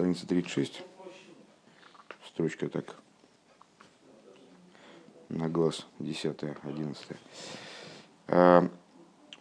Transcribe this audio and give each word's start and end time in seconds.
страница 0.00 0.26
36, 0.26 0.82
строчка 2.26 2.70
так, 2.70 2.96
на 5.28 5.50
глаз 5.50 5.86
10 5.98 6.42
11 6.62 7.06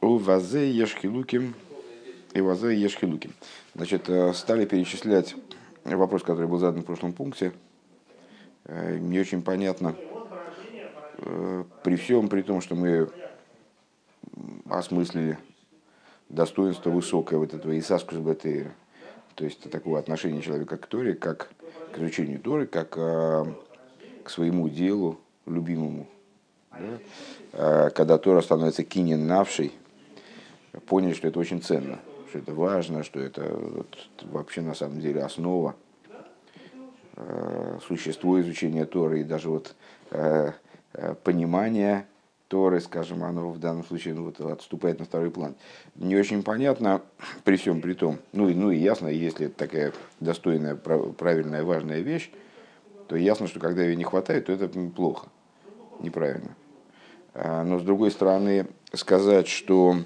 У 0.01 0.17
вазе 0.17 0.69
ешхилуким 0.69 1.55
и 2.33 2.41
вазе 2.41 2.75
ешхилуким. 2.75 3.31
Значит, 3.73 4.09
э, 4.09 4.33
стали 4.33 4.65
перечислять 4.65 5.33
вопрос, 5.85 6.23
который 6.23 6.49
был 6.49 6.57
задан 6.57 6.81
в 6.81 6.85
прошлом 6.85 7.13
пункте. 7.13 7.53
Э, 8.65 8.97
не 8.97 9.17
очень 9.17 9.41
понятно, 9.41 9.95
э, 11.19 11.63
при 11.85 11.95
всем 11.95 12.27
при 12.27 12.41
том, 12.41 12.59
что 12.59 12.75
мы 12.75 13.09
осмыслили 14.69 15.37
достоинство 16.27 16.89
высокое 16.89 17.39
вот 17.39 17.53
этого 17.53 17.79
Исаскус 17.79 18.17
Бетейра, 18.17 18.73
то 19.39 19.45
есть 19.45 19.71
такого 19.71 19.97
отношения 19.97 20.41
человека 20.41 20.75
к 20.75 20.85
Торе, 20.85 21.13
как 21.13 21.49
к 21.93 21.97
изучению 21.97 22.41
Торы, 22.41 22.67
как 22.67 22.95
а, 22.97 23.45
к 24.21 24.29
своему 24.29 24.67
делу, 24.67 25.17
любимому. 25.45 26.07
Да? 26.71 26.99
А, 27.53 27.89
когда 27.91 28.17
Тора 28.17 28.41
становится 28.41 28.83
кинен 28.83 29.27
навшей, 29.27 29.71
поняли, 30.87 31.13
что 31.13 31.29
это 31.29 31.39
очень 31.39 31.61
ценно, 31.61 31.99
что 32.27 32.39
это 32.39 32.53
важно, 32.53 33.01
что 33.05 33.21
это 33.21 33.43
вот, 33.43 34.09
вообще 34.23 34.59
на 34.59 34.73
самом 34.73 34.99
деле 34.99 35.23
основа 35.23 35.73
а, 37.15 37.79
существо 37.87 38.41
изучения 38.41 38.85
Торы 38.85 39.21
и 39.21 39.23
даже 39.23 39.49
вот 39.49 39.73
понимание 41.23 42.07
Торы, 42.49 42.81
скажем, 42.81 43.23
оно 43.23 43.51
в 43.51 43.59
данном 43.59 43.85
случае 43.85 44.15
ну, 44.15 44.25
вот, 44.25 44.41
отступает 44.41 44.97
на 44.97 45.05
второй 45.05 45.29
план. 45.29 45.55
Не 45.95 46.17
очень 46.17 46.41
понятно, 46.41 47.03
при 47.43 47.57
всем 47.57 47.79
при 47.79 47.93
том, 47.93 48.17
ну, 48.33 48.49
и, 48.49 48.55
ну 48.55 48.71
и 48.71 48.77
ясно, 48.77 49.07
если 49.07 49.45
это 49.45 49.55
такая 49.55 49.93
достойная, 50.19 50.75
правильная, 50.75 51.63
важная 51.63 52.01
вещь, 52.01 52.31
то 53.07 53.15
ясно, 53.15 53.47
что 53.47 53.59
когда 53.59 53.83
ее 53.83 53.95
не 53.95 54.03
хватает, 54.03 54.47
то 54.47 54.51
это 54.51 54.67
плохо, 54.67 55.27
неправильно. 55.99 56.55
А, 57.35 57.63
но 57.63 57.77
с 57.77 57.83
другой 57.83 58.09
стороны, 58.09 58.65
сказать, 58.93 59.47
что 59.47 59.97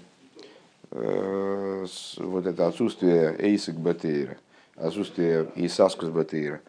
э, 0.92 1.86
вот 2.18 2.46
это 2.46 2.68
отсутствие 2.68 3.36
эйсик 3.40 3.76
батейра, 3.76 4.36
отсутствие 4.76 5.50
исаскус 5.56 6.10
батейра, 6.10 6.60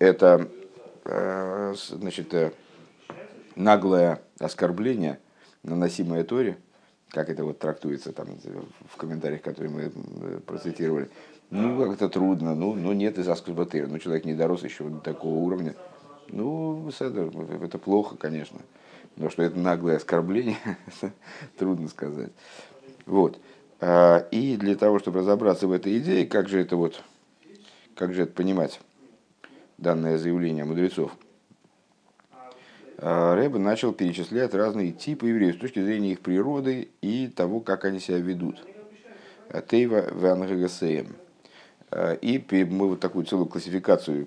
это 0.00 0.48
э, 1.04 1.74
значит, 1.76 2.34
э, 2.34 2.52
наглое 3.54 4.20
оскорбление, 4.38 5.18
наносимое 5.62 6.24
Торе, 6.24 6.58
как 7.10 7.30
это 7.30 7.44
вот 7.44 7.58
трактуется 7.58 8.12
там 8.12 8.28
в 8.88 8.96
комментариях, 8.96 9.42
которые 9.42 9.72
мы 9.72 9.82
э, 9.82 10.40
процитировали, 10.44 11.08
ну, 11.50 11.78
как 11.78 11.94
это 11.94 12.08
трудно, 12.08 12.54
ну, 12.54 12.74
ну 12.74 12.92
нет 12.92 13.18
из 13.18 13.28
Аскус 13.28 13.54
ну, 13.56 13.98
человек 13.98 14.24
не 14.24 14.34
дорос 14.34 14.64
еще 14.64 14.84
до 14.84 14.98
такого 14.98 15.34
уровня. 15.36 15.74
Ну, 16.28 16.88
это, 16.88 17.30
это 17.62 17.78
плохо, 17.78 18.16
конечно. 18.16 18.60
Но 19.16 19.30
что 19.30 19.42
это 19.42 19.56
наглое 19.58 19.96
оскорбление, 19.96 20.56
трудно 21.58 21.88
сказать. 21.88 22.32
Вот. 23.06 23.38
А, 23.80 24.26
и 24.30 24.56
для 24.56 24.74
того, 24.74 24.98
чтобы 24.98 25.20
разобраться 25.20 25.68
в 25.68 25.72
этой 25.72 25.98
идее, 25.98 26.26
как 26.26 26.48
же 26.48 26.60
это 26.60 26.76
вот, 26.76 27.02
как 27.94 28.14
же 28.14 28.22
это 28.22 28.32
понимать, 28.32 28.80
данное 29.78 30.18
заявление 30.18 30.64
мудрецов– 30.64 31.12
Рэбе 33.04 33.58
начал 33.58 33.92
перечислять 33.92 34.54
разные 34.54 34.90
типы 34.90 35.28
евреев 35.28 35.56
с 35.56 35.58
точки 35.58 35.84
зрения 35.84 36.12
их 36.12 36.20
природы 36.20 36.88
и 37.02 37.28
того, 37.28 37.60
как 37.60 37.84
они 37.84 38.00
себя 38.00 38.16
ведут. 38.16 38.64
Тейва 39.68 40.06
Вангагасеем. 40.10 41.14
А, 41.90 42.14
и 42.14 42.42
мы 42.64 42.88
вот 42.88 43.00
такую 43.00 43.26
целую 43.26 43.46
классификацию 43.46 44.26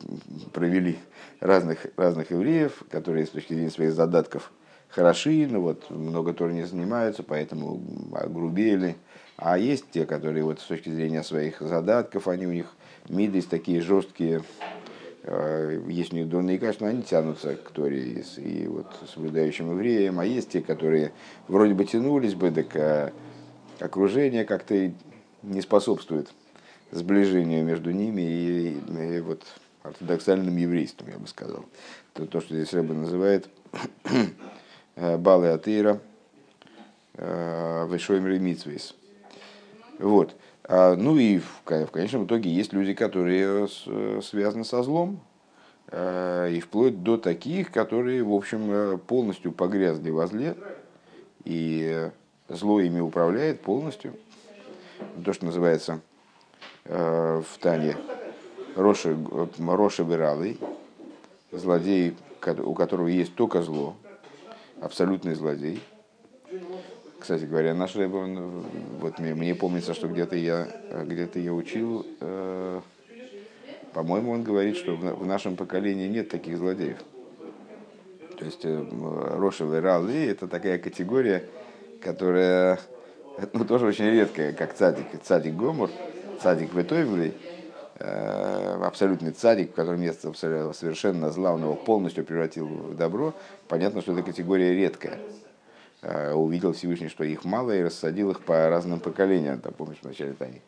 провели 0.53 0.99
разных, 1.39 1.87
разных 1.95 2.29
евреев, 2.29 2.83
которые 2.91 3.25
с 3.25 3.29
точки 3.29 3.55
зрения 3.55 3.71
своих 3.71 3.93
задатков 3.93 4.51
хороши, 4.89 5.47
но 5.49 5.59
вот 5.59 5.89
много 5.89 6.33
тоже 6.33 6.53
не 6.53 6.67
занимаются, 6.67 7.23
поэтому 7.23 7.81
огрубели. 8.13 8.95
А 9.37 9.57
есть 9.57 9.89
те, 9.89 10.05
которые 10.05 10.43
вот 10.43 10.59
с 10.59 10.65
точки 10.65 10.89
зрения 10.89 11.23
своих 11.23 11.61
задатков, 11.61 12.27
они 12.27 12.45
у 12.45 12.51
них 12.51 12.67
миды 13.09 13.41
такие 13.41 13.81
жесткие, 13.81 14.43
есть 15.89 16.13
у 16.13 16.15
них 16.15 16.29
дурные 16.29 16.57
качества, 16.57 16.87
они 16.87 17.03
тянутся 17.03 17.55
к 17.55 17.71
Торе 17.71 18.23
и 18.37 18.67
вот 18.67 18.87
соблюдающим 19.13 19.71
евреям, 19.71 20.19
а 20.19 20.25
есть 20.25 20.49
те, 20.49 20.61
которые 20.61 21.11
вроде 21.47 21.73
бы 21.73 21.83
тянулись 21.85 22.33
бы, 22.33 22.51
так 22.51 22.75
а 22.75 23.11
окружение 23.79 24.45
как-то 24.45 24.91
не 25.43 25.61
способствует 25.61 26.29
сближению 26.91 27.63
между 27.65 27.91
ними 27.91 28.21
и, 28.21 29.17
и 29.17 29.19
вот 29.19 29.43
ортодоксальным 29.83 30.55
еврейством, 30.55 31.09
я 31.09 31.17
бы 31.17 31.27
сказал. 31.27 31.65
Это 32.13 32.25
то, 32.25 32.41
что 32.41 32.55
здесь 32.55 32.73
Рэба 32.73 32.93
называет 32.93 33.49
э, 34.95 35.17
Балы 35.17 35.49
Атеира 35.49 35.99
э, 37.15 37.87
Вешоймер 37.89 38.39
Митсвейс. 38.39 38.95
Вот. 39.99 40.35
А, 40.67 40.95
ну 40.97 41.17
и 41.17 41.39
в, 41.39 41.61
конечном 41.63 42.25
итоге 42.25 42.49
есть 42.49 42.73
люди, 42.73 42.93
которые 42.93 43.67
связаны 44.21 44.65
со 44.65 44.83
злом, 44.83 45.21
а, 45.87 46.47
и 46.47 46.59
вплоть 46.59 47.03
до 47.03 47.17
таких, 47.17 47.71
которые, 47.71 48.23
в 48.23 48.33
общем, 48.33 48.69
э, 48.69 48.97
полностью 48.97 49.53
погрязли 49.53 50.09
во 50.09 50.27
зле, 50.27 50.57
и 51.45 52.09
зло 52.49 52.81
ими 52.81 52.99
управляет 52.99 53.61
полностью. 53.61 54.13
То, 55.23 55.31
что 55.31 55.45
называется 55.45 56.01
э, 56.83 57.41
в 57.47 57.57
Тане 57.59 57.95
Роши, 58.75 59.17
Роши 59.59 60.03
Биралый, 60.03 60.59
злодей, 61.53 62.17
у 62.45 62.73
которого 62.73 63.07
есть 63.07 63.35
только 63.35 63.61
зло, 63.61 63.95
абсолютный 64.81 65.33
злодей– 65.33 65.81
кстати 67.19 67.45
говоря, 67.45 67.73
наш 67.73 67.95
Рэб, 67.95 68.13
он, 68.13 68.63
вот 68.99 69.19
мне, 69.19 69.33
мне 69.33 69.55
помнится, 69.55 69.93
что 69.93 70.07
где-то 70.07 70.35
я, 70.35 70.67
где-то 71.03 71.39
я 71.39 71.53
учил, 71.53 72.05
э, 72.19 72.81
по-моему, 73.93 74.31
он 74.31 74.43
говорит, 74.43 74.77
что 74.77 74.95
в, 74.95 75.25
нашем 75.25 75.55
поколении 75.55 76.07
нет 76.07 76.29
таких 76.29 76.57
злодеев. 76.57 76.97
То 78.37 78.45
есть 78.45 78.63
э, 78.63 78.85
Рошевый 79.37 79.79
Ралы– 79.79 80.13
это 80.29 80.47
такая 80.47 80.77
категория, 80.77 81.43
которая 82.01 82.79
ну, 83.53 83.65
тоже 83.65 83.87
очень 83.87 84.05
редкая, 84.05 84.53
как 84.53 84.75
цадик, 84.75 85.05
цадик 85.23 85.55
Гомор, 85.55 85.89
цадик 86.41 86.73
Ветойвлей, 86.73 87.33
э, 87.99 88.79
абсолютный 88.83 89.31
цадик, 89.31 89.71
в 89.71 89.73
котором 89.73 90.01
место 90.01 90.31
совершенно 90.33 91.31
зла, 91.31 91.53
он 91.53 91.63
его 91.63 91.73
полностью 91.73 92.23
превратил 92.23 92.67
в 92.67 92.95
добро. 92.95 93.33
Понятно, 93.67 94.01
что 94.01 94.13
эта 94.13 94.21
категория 94.21 94.73
редкая. 94.75 95.17
Э, 96.03 96.33
увидел 96.33 96.73
Всевышний, 96.73 97.09
что 97.09 97.23
их 97.23 97.43
мало, 97.43 97.75
и 97.75 97.81
рассадил 97.81 98.29
их 98.29 98.41
по 98.41 98.69
разным 98.69 98.99
поколениям, 98.99 99.59
там, 99.59 99.73
помнишь, 99.73 99.97
в 100.01 100.05
начале 100.05 100.33
Тани. 100.33 100.61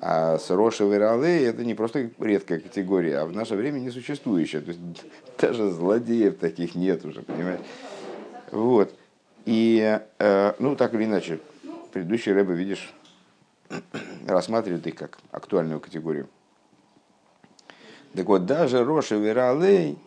А 0.00 0.38
Сроша 0.38 0.84
Вералы 0.84 1.28
это 1.28 1.62
не 1.64 1.74
просто 1.74 2.08
редкая 2.18 2.60
категория, 2.60 3.18
а 3.18 3.26
в 3.26 3.32
наше 3.32 3.56
время 3.56 3.78
несуществующая. 3.78 4.62
То 4.62 4.68
есть 4.68 4.80
даже 5.38 5.70
злодеев 5.70 6.38
таких 6.38 6.74
нет 6.74 7.04
уже, 7.04 7.20
понимаешь? 7.20 7.60
Вот. 8.52 8.94
И, 9.44 10.00
э, 10.18 10.54
ну, 10.58 10.76
так 10.76 10.94
или 10.94 11.04
иначе, 11.04 11.40
предыдущий 11.92 12.32
рэбы, 12.32 12.54
видишь, 12.54 12.94
рассматривает 14.26 14.86
их 14.86 14.94
как 14.94 15.18
актуальную 15.30 15.80
категорию. 15.80 16.26
Так 18.14 18.26
вот, 18.26 18.46
даже 18.46 18.82
Роша 18.82 19.16
Вералей, 19.16 19.98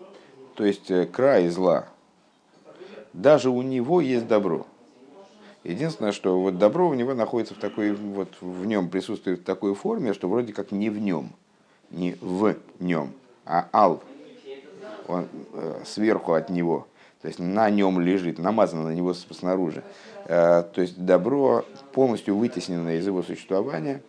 то 0.56 0.66
есть 0.66 0.90
э, 0.90 1.06
край 1.06 1.48
зла, 1.50 1.88
даже 3.14 3.50
у 3.50 3.62
него 3.62 4.02
есть 4.02 4.28
добро. 4.28 4.66
Единственное, 5.64 6.12
что 6.12 6.40
вот 6.40 6.58
добро 6.58 6.90
у 6.90 6.94
него 6.94 7.14
находится 7.14 7.54
в 7.54 7.58
такой, 7.58 7.94
вот 7.94 8.30
в 8.42 8.66
нем 8.66 8.90
присутствует 8.90 9.40
в 9.40 9.44
такой 9.44 9.76
форме, 9.76 10.14
что 10.14 10.28
вроде 10.28 10.52
как 10.52 10.72
не 10.72 10.90
в 10.90 11.00
нем, 11.00 11.32
не 11.90 12.18
в 12.20 12.56
нем, 12.80 13.14
а 13.46 13.70
ал, 13.72 14.04
он 15.08 15.28
э, 15.54 15.82
сверху 15.86 16.34
от 16.34 16.50
него, 16.50 16.88
то 17.22 17.30
есть 17.30 17.40
на 17.40 17.70
нем 17.70 18.02
лежит, 18.02 18.40
намазано 18.40 18.84
на 18.84 18.94
него 18.94 19.14
снаружи. 19.14 19.84
Э, 20.26 20.64
то 20.64 20.82
есть 20.82 21.06
добро 21.06 21.64
полностью 21.94 22.36
вытеснено 22.36 22.98
из 22.98 23.06
его 23.06 23.24
существования, 23.24 24.02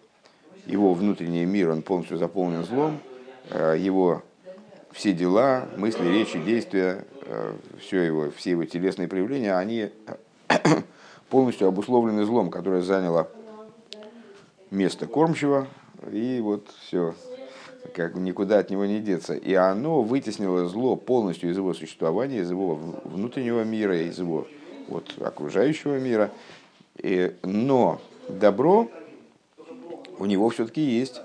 его 0.66 0.92
внутренний 0.92 1.44
мир, 1.44 1.70
он 1.70 1.82
полностью 1.82 2.16
заполнен 2.18 2.64
злом, 2.64 2.98
э, 3.50 3.76
его 3.78 4.22
все 4.94 5.12
дела, 5.12 5.68
мысли, 5.76 6.06
речи, 6.06 6.38
действия, 6.38 7.04
э, 7.22 7.52
все 7.80 8.02
его, 8.02 8.30
все 8.30 8.52
его 8.52 8.64
телесные 8.64 9.08
проявления, 9.08 9.56
они 9.56 9.90
полностью 11.28 11.66
обусловлены 11.66 12.24
злом, 12.24 12.48
которое 12.48 12.80
заняло 12.80 13.28
место 14.70 15.08
кормчего, 15.08 15.66
и 16.12 16.38
вот 16.40 16.68
все, 16.86 17.14
как 17.92 18.14
никуда 18.14 18.60
от 18.60 18.70
него 18.70 18.84
не 18.86 19.00
деться. 19.00 19.34
И 19.34 19.52
оно 19.54 20.02
вытеснило 20.02 20.68
зло 20.68 20.94
полностью 20.94 21.50
из 21.50 21.56
его 21.56 21.74
существования, 21.74 22.38
из 22.38 22.50
его 22.50 22.76
внутреннего 23.04 23.64
мира, 23.64 24.00
из 24.00 24.18
его 24.18 24.46
вот, 24.86 25.12
окружающего 25.20 25.98
мира. 25.98 26.30
И, 26.98 27.34
но 27.42 28.00
добро 28.28 28.88
у 30.18 30.24
него 30.24 30.48
все-таки 30.50 30.80
есть. 30.80 31.20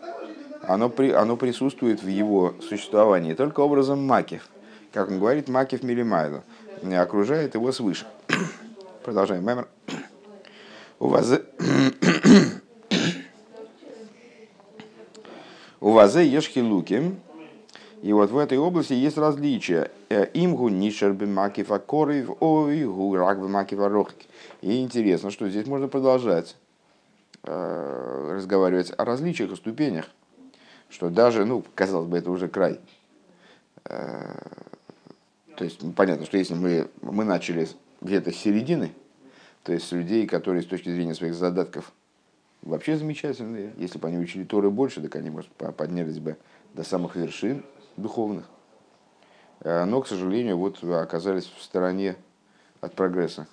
Оно, 0.70 0.90
при, 0.90 1.10
оно 1.10 1.36
присутствует 1.36 2.04
в 2.04 2.08
его 2.08 2.54
существовании 2.62 3.34
только 3.34 3.62
образом 3.62 4.06
макив. 4.06 4.48
Как 4.94 5.10
он 5.10 5.18
говорит, 5.18 5.50
макив 5.50 5.82
милимайло. 5.82 6.44
Окружает 6.96 7.56
его 7.56 7.72
свыше. 7.72 8.06
Продолжаем. 9.04 9.44
Мемер. 9.44 9.68
У 11.00 11.08
вас... 11.08 11.28
У 15.82 15.92
вас 15.92 16.16
ешхи 16.16 16.60
луки. 16.60 17.16
И 18.04 18.14
вот 18.14 18.30
в 18.30 18.38
этой 18.38 18.60
области 18.60 18.94
есть 18.94 19.18
различия. 19.18 19.90
Э, 20.10 20.28
Имгу 20.34 20.70
нишер 20.70 21.14
бимакифа 21.14 21.80
корив, 21.80 22.30
ой 22.42 22.84
гу 22.84 23.16
рак 23.16 23.42
бимакифа 23.42 23.90
рохик. 23.90 24.28
И 24.62 24.84
интересно, 24.84 25.32
что 25.32 25.50
здесь 25.50 25.66
можно 25.66 25.88
продолжать 25.88 26.56
э, 27.44 28.34
разговаривать 28.36 28.94
о 28.96 29.04
различиях 29.04 29.52
и 29.52 29.56
ступенях. 29.56 30.06
Что 30.90 31.10
даже, 31.10 31.46
ну, 31.46 31.64
казалось 31.76 32.08
бы, 32.08 32.18
это 32.18 32.32
уже 32.32 32.48
край. 32.48 32.80
Э, 33.86 34.34
то 35.56 35.64
есть 35.64 35.80
понятно, 35.96 36.26
что 36.26 36.38
если 36.38 36.56
мы, 36.56 36.90
мы 37.02 37.26
начали 37.26 37.68
где-то 38.02 38.32
с 38.32 38.36
середины, 38.36 38.92
то 39.64 39.74
есть 39.74 39.92
людей, 39.92 40.26
которые 40.26 40.64
с 40.64 40.66
точки 40.66 40.90
зрения 40.90 41.14
своих 41.14 41.36
задатков 41.36 41.92
вообще 42.62 42.98
замечательные. 42.98 43.74
Если 43.78 44.00
бы 44.00 44.08
они 44.08 44.18
учили 44.18 44.44
Торы 44.44 44.70
больше, 44.70 45.02
так 45.02 45.16
они, 45.16 45.30
может, 45.30 45.50
поднялись 45.52 46.20
бы 46.20 46.38
до 46.74 46.84
самых 46.84 47.16
вершин 47.16 47.64
духовных. 47.98 48.46
Э, 49.62 49.86
но, 49.86 50.02
к 50.02 50.08
сожалению, 50.08 50.58
вот 50.58 50.84
оказались 50.84 51.46
в 51.46 51.62
стороне 51.62 52.16
от 52.82 52.94
прогресса. 52.94 53.48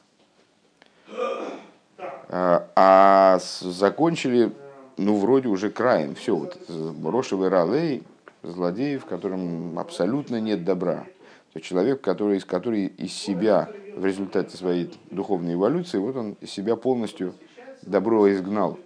Э, 2.29 2.67
а 2.77 3.39
закончили, 3.61 4.53
ну, 4.97 5.17
вроде 5.17 5.49
уже 5.49 5.71
краем. 5.71 6.15
Все, 6.15 6.35
вот 6.35 6.59
Рошевый 7.05 7.49
Ралей, 7.49 8.03
злодеев, 8.43 9.03
в 9.05 9.07
котором 9.07 9.79
абсолютно 9.79 10.41
нет 10.41 10.65
добра. 10.65 11.07
То 11.53 11.61
человек, 11.61 12.01
который, 12.01 12.41
который 12.41 12.87
из 12.87 13.13
себя 13.13 13.69
в 13.97 14.05
результате 14.05 14.57
своей 14.57 14.91
духовной 15.11 15.55
эволюции, 15.55 15.99
вот 15.99 16.17
он 16.17 16.37
из 16.41 16.51
себя 16.51 16.77
полностью 16.77 17.35
добро 17.83 18.31
изгнал, 18.33 18.79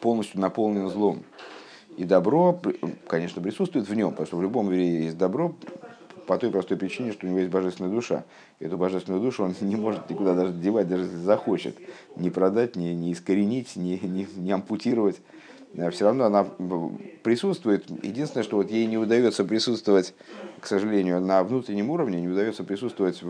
полностью 0.00 0.40
наполнен 0.40 0.88
злом. 0.88 1.22
И 1.96 2.04
добро, 2.04 2.58
конечно, 3.06 3.42
присутствует 3.42 3.88
в 3.88 3.94
нем, 3.94 4.10
потому 4.10 4.26
что 4.26 4.36
в 4.36 4.42
любом 4.42 4.70
мире 4.70 5.04
есть 5.04 5.18
добро 5.18 5.54
по 6.30 6.38
той 6.38 6.52
простой 6.52 6.76
причине, 6.76 7.10
что 7.10 7.26
у 7.26 7.28
него 7.28 7.40
есть 7.40 7.50
божественная 7.50 7.90
душа. 7.90 8.22
Эту 8.60 8.78
божественную 8.78 9.20
душу 9.20 9.42
он 9.42 9.56
не 9.62 9.74
может 9.74 10.08
никуда 10.08 10.34
даже 10.34 10.52
девать, 10.52 10.86
даже 10.86 11.02
если 11.02 11.16
захочет. 11.16 11.76
Не 12.14 12.30
продать, 12.30 12.76
не, 12.76 12.94
не 12.94 13.12
искоренить, 13.12 13.74
не, 13.74 13.98
не, 13.98 14.28
не 14.36 14.52
ампутировать. 14.52 15.20
А 15.76 15.90
все 15.90 16.04
равно 16.04 16.26
она 16.26 16.46
присутствует. 17.24 17.90
Единственное, 18.04 18.44
что 18.44 18.58
вот 18.58 18.70
ей 18.70 18.86
не 18.86 18.96
удается 18.96 19.44
присутствовать, 19.44 20.14
к 20.60 20.66
сожалению, 20.68 21.20
на 21.20 21.42
внутреннем 21.42 21.90
уровне, 21.90 22.20
не 22.20 22.28
удается 22.28 22.62
присутствовать, 22.62 23.20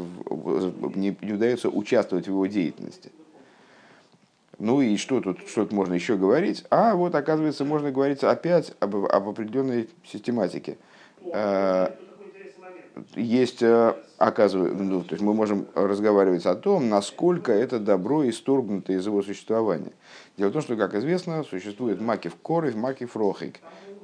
не, 0.94 1.16
не 1.22 1.32
удается 1.32 1.70
участвовать 1.70 2.26
в 2.26 2.32
его 2.32 2.44
деятельности. 2.44 3.12
Ну 4.58 4.82
и 4.82 4.98
что 4.98 5.22
тут, 5.22 5.38
что 5.48 5.62
тут 5.62 5.72
можно 5.72 5.94
еще 5.94 6.18
говорить? 6.18 6.66
А 6.68 6.94
вот, 6.94 7.14
оказывается, 7.14 7.64
можно 7.64 7.90
говорить 7.90 8.22
опять 8.22 8.74
об, 8.78 8.94
об 8.94 9.26
определенной 9.26 9.88
систематике. 10.04 10.76
Есть, 13.14 13.62
э, 13.62 13.94
оказывается, 14.18 14.82
ну, 14.82 15.02
то 15.02 15.14
есть 15.14 15.22
мы 15.22 15.34
можем 15.34 15.66
разговаривать 15.74 16.46
о 16.46 16.54
том, 16.54 16.88
насколько 16.88 17.52
это 17.52 17.78
добро 17.78 18.28
исторгнуто 18.28 18.92
из 18.92 19.06
его 19.06 19.22
существования. 19.22 19.92
Дело 20.36 20.50
в 20.50 20.52
том, 20.52 20.62
что, 20.62 20.76
как 20.76 20.94
известно, 20.94 21.44
существует 21.44 22.00
макив 22.00 22.36
коров, 22.36 22.74
макив 22.74 23.16
рохик, 23.16 23.60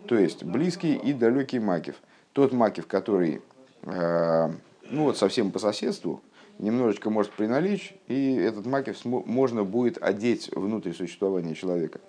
то 0.07 0.17
есть 0.17 0.45
близкий 0.45 0.95
и 0.95 1.13
далекий 1.13 1.59
макив. 1.59 1.97
Тот 2.33 2.53
макив, 2.53 2.87
который 2.87 3.43
э, 3.83 4.51
ну 4.91 5.05
вот 5.05 5.17
совсем 5.17 5.51
по 5.51 5.59
соседству, 5.59 6.21
немножечко 6.59 7.11
может 7.11 7.33
приналечь, 7.33 7.95
и 8.09 8.35
этот 8.35 8.67
макив 8.67 9.05
можно 9.05 9.65
будет 9.65 10.03
одеть 10.03 10.51
внутрь 10.55 10.93
существования 10.93 11.55
человека. 11.55 12.01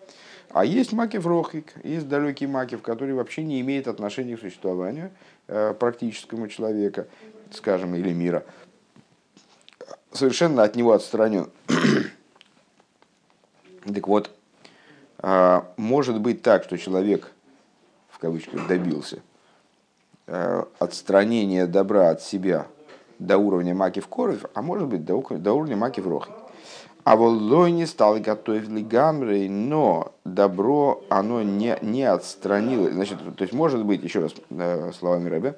А 0.50 0.64
есть 0.64 0.94
макив 0.94 1.26
рохик, 1.26 1.74
есть 1.84 2.08
далекий 2.08 2.48
макив, 2.48 2.82
который 2.82 3.14
вообще 3.14 3.44
не 3.44 3.60
имеет 3.62 3.88
отношения 3.88 4.38
к 4.38 4.40
существованию 4.40 5.12
практическому 5.48 6.48
человека, 6.48 7.08
скажем, 7.52 7.96
или 7.96 8.14
мира. 8.14 8.44
Совершенно 10.12 10.64
от 10.64 10.76
него 10.76 10.94
отстранен. 10.94 11.50
так 13.86 14.08
вот, 14.08 14.32
э, 15.20 15.62
может 15.78 16.20
быть 16.20 16.42
так, 16.42 16.64
что 16.64 16.78
человек, 16.78 17.32
в 18.10 18.20
кавычках, 18.20 18.68
добился 18.68 19.20
э, 20.28 20.64
отстранения 20.80 21.68
добра 21.68 22.10
от 22.10 22.22
себя– 22.22 22.68
до 23.20 23.38
уровня 23.38 23.74
маки 23.74 24.00
в 24.00 24.08
коров, 24.08 24.46
а 24.54 24.62
может 24.62 24.88
быть 24.88 25.06
до, 25.06 25.16
уровня 25.16 25.76
маки 25.76 26.00
в 26.00 26.08
рохе. 26.08 26.32
А 27.08 27.16
волой 27.16 27.72
не 27.72 27.86
стал 27.86 28.20
готовить 28.20 28.86
гамрей, 28.86 29.48
но 29.48 30.12
добро 30.26 31.06
оно 31.08 31.42
не, 31.42 31.78
не 31.82 32.04
отстранилось. 32.04 32.92
Значит, 32.92 33.20
то 33.20 33.44
есть 33.44 33.54
может 33.54 33.86
быть, 33.86 34.04
еще 34.04 34.20
раз 34.20 34.34
э, 34.50 34.92
словами 34.92 35.30
Рэбе, 35.30 35.58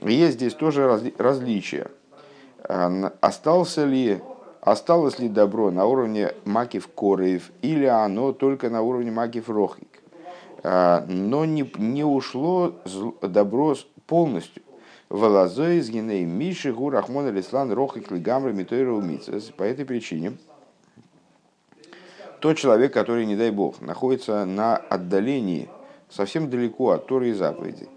есть 0.00 0.36
здесь 0.36 0.54
тоже 0.54 0.86
разли, 0.86 1.14
различия. 1.18 1.90
Э, 2.66 3.10
остался 3.20 3.84
ли, 3.84 4.22
осталось 4.62 5.18
ли 5.18 5.28
добро 5.28 5.70
на 5.70 5.84
уровне 5.84 6.32
макив 6.46 6.88
кореев 6.88 7.50
или 7.60 7.84
оно 7.84 8.32
только 8.32 8.70
на 8.70 8.80
уровне 8.80 9.10
макив 9.10 9.50
рохик. 9.50 10.02
Э, 10.62 11.04
но 11.06 11.44
не, 11.44 11.70
не 11.76 12.04
ушло 12.04 12.72
добро 13.20 13.76
полностью. 14.06 14.62
Валазой 15.10 15.76
из 15.76 15.90
геней 15.90 16.24
Миши 16.24 16.72
Гур 16.72 16.96
Ахмон 16.96 17.26
Алислан 17.26 17.70
Рохик 17.70 18.10
Лигамра 18.10 18.52
Митойра 18.52 18.92
Умицес. 18.92 19.50
По 19.50 19.64
этой 19.64 19.84
причине 19.84 20.38
тот 22.40 22.56
человек, 22.56 22.92
который, 22.92 23.26
не 23.26 23.36
дай 23.36 23.50
бог, 23.50 23.80
находится 23.80 24.44
на 24.44 24.76
отдалении, 24.76 25.68
совсем 26.08 26.50
далеко 26.50 26.90
от 26.90 27.06
Торы 27.06 27.30
и 27.30 27.32
заповедей. 27.32 27.88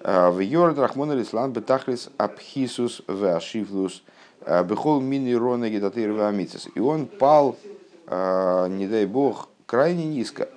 А, 0.00 0.30
в 0.30 0.40
Йорд 0.40 0.78
Рахмон 0.78 1.10
Алислан 1.12 1.52
Бетахлис 1.52 2.10
Абхисус 2.18 3.02
Веашифлус 3.08 4.02
а, 4.44 4.62
Бехол 4.64 5.00
Мини 5.00 5.32
Рона 5.32 5.70
Гедатыр. 5.70 6.10
И 6.74 6.80
он 6.80 7.06
пал, 7.06 7.56
а, 8.06 8.68
не 8.68 8.86
дай 8.86 9.06
бог, 9.06 9.48
крайне 9.66 10.04
низко. 10.04 10.48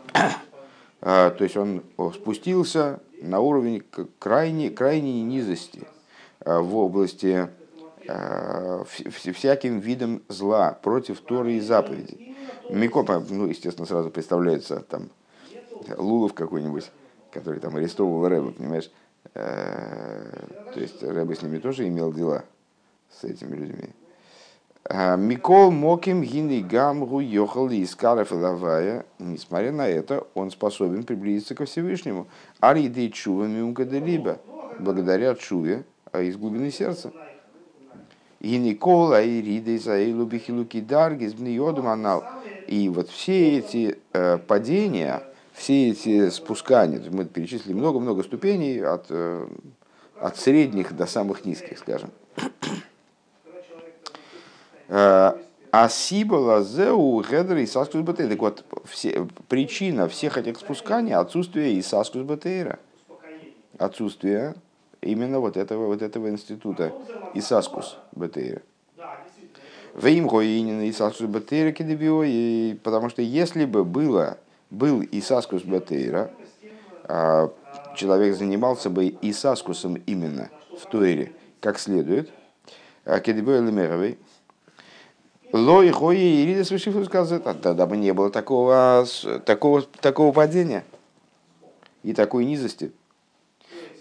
То 0.99 1.37
есть 1.39 1.55
он 1.55 1.83
спустился 2.15 2.99
на 3.21 3.39
уровень 3.39 3.83
крайней, 4.17 4.71
крайней 4.71 5.21
низости– 5.21 5.81
Э, 6.45 6.59
в 6.59 6.77
области 6.77 7.49
э, 8.07 8.83
всяким 9.33 9.79
видом 9.79 10.21
зла 10.27 10.77
против 10.81 11.21
Торы 11.21 11.53
и 11.53 11.59
заповедей. 11.59 12.34
Микопа, 12.69 13.23
ну, 13.29 13.47
естественно, 13.47 13.85
сразу 13.85 14.09
представляется 14.09 14.79
там 14.89 15.09
Лулов 15.97 16.33
какой-нибудь, 16.33 16.91
который 17.31 17.59
там 17.59 17.75
арестовывал 17.75 18.27
Рэба, 18.27 18.51
понимаешь? 18.51 18.91
Э, 19.33 20.47
то 20.73 20.79
есть 20.79 21.03
Рэба 21.03 21.35
с 21.35 21.41
ними 21.41 21.59
тоже 21.59 21.87
имел 21.87 22.11
дела, 22.11 22.43
с 23.09 23.23
этими 23.23 23.55
людьми. 23.55 23.89
Микол 24.87 25.71
Моким 25.71 26.21
Гиней 26.21 26.61
Гамгу 26.61 27.19
Йохал 27.19 27.69
Искаров 27.69 28.31
Лавая, 28.31 29.05
несмотря 29.17 29.71
на 29.71 29.87
это, 29.87 30.27
он 30.35 30.51
способен 30.51 31.03
приблизиться 31.03 31.55
ко 31.55 31.65
Всевышнему. 31.65 32.27
Аридей 32.59 33.09
Чува 33.09 33.45
Миумкаделиба, 33.45 34.39
благодаря 34.79 35.33
Чуве, 35.33 35.85
а 36.11 36.21
из 36.21 36.37
глубины 36.37 36.69
сердца. 36.69 37.11
И 38.45 38.57
Никола, 38.57 39.23
и 39.23 39.41
Ридейса, 39.41 39.99
и 39.99 40.13
Лубихилуки 40.13 40.79
Даргис, 40.79 41.33
анал. 41.83 42.23
И 42.67 42.89
вот 42.89 43.09
все 43.09 43.57
эти 43.57 43.97
э, 44.13 44.37
падения, 44.37 45.23
все 45.51 45.89
эти 45.89 46.29
спускания, 46.29 47.01
мы 47.09 47.25
перечислили 47.25 47.73
много-много 47.73 48.21
ступеней 48.21 48.85
от, 48.85 49.07
э, 49.09 49.47
от 50.19 50.37
средних 50.37 50.95
до 50.95 51.07
самых 51.07 51.43
низких, 51.43 51.79
скажем. 51.79 52.11
Э, 54.89 55.33
Асибала 55.71 56.63
зеу 56.63 57.23
гедр 57.27 57.57
и 57.57 57.65
саскус 57.65 58.01
бетейра. 58.01 58.29
Так 58.29 58.39
вот, 58.41 58.63
все, 58.85 59.27
причина 59.49 60.07
всех 60.07 60.37
этих 60.37 60.59
спусканий 60.59 61.15
отсутствие 61.15 61.73
и 61.73 61.81
саскус 61.81 62.21
бетейра. 62.21 62.77
Отсутствие 63.79 64.53
именно 65.05 65.39
вот 65.39 65.55
этого, 65.55 65.87
вот 65.87 66.01
этого 66.01 66.29
института 66.29 66.93
Исаскус 67.33 67.97
БТР. 68.13 68.61
Вейм 69.95 70.27
Гоинин 70.27 70.89
Исаскус 70.89 71.27
БТР 71.27 71.71
Кедебио, 71.71 72.77
потому 72.83 73.09
что 73.09 73.21
если 73.21 73.65
бы 73.65 73.85
было, 73.85 74.37
был 74.69 75.01
Исаскус 75.11 75.63
БТР, 75.63 76.31
а 77.07 77.51
человек 77.95 78.35
занимался 78.35 78.89
бы 78.89 79.15
Исаскусом 79.21 79.95
именно 80.05 80.49
в 80.77 80.89
Туэре, 80.89 81.31
как 81.61 81.79
следует, 81.79 82.29
а 83.05 83.19
Кедебио 83.19 83.61
Лемеровой, 83.61 84.17
Лой 85.53 85.89
Хои 85.91 86.17
и 86.17 86.45
Рида 86.47 86.65
Свышифу 86.65 87.05
сказал, 87.05 87.39
тогда 87.39 87.85
бы 87.85 87.95
не 87.95 88.11
было 88.11 88.29
такого, 88.29 89.05
такого, 89.45 89.83
такого 90.01 90.33
падения. 90.33 90.83
и 92.03 92.13
такой 92.13 92.45
низости. 92.45 92.91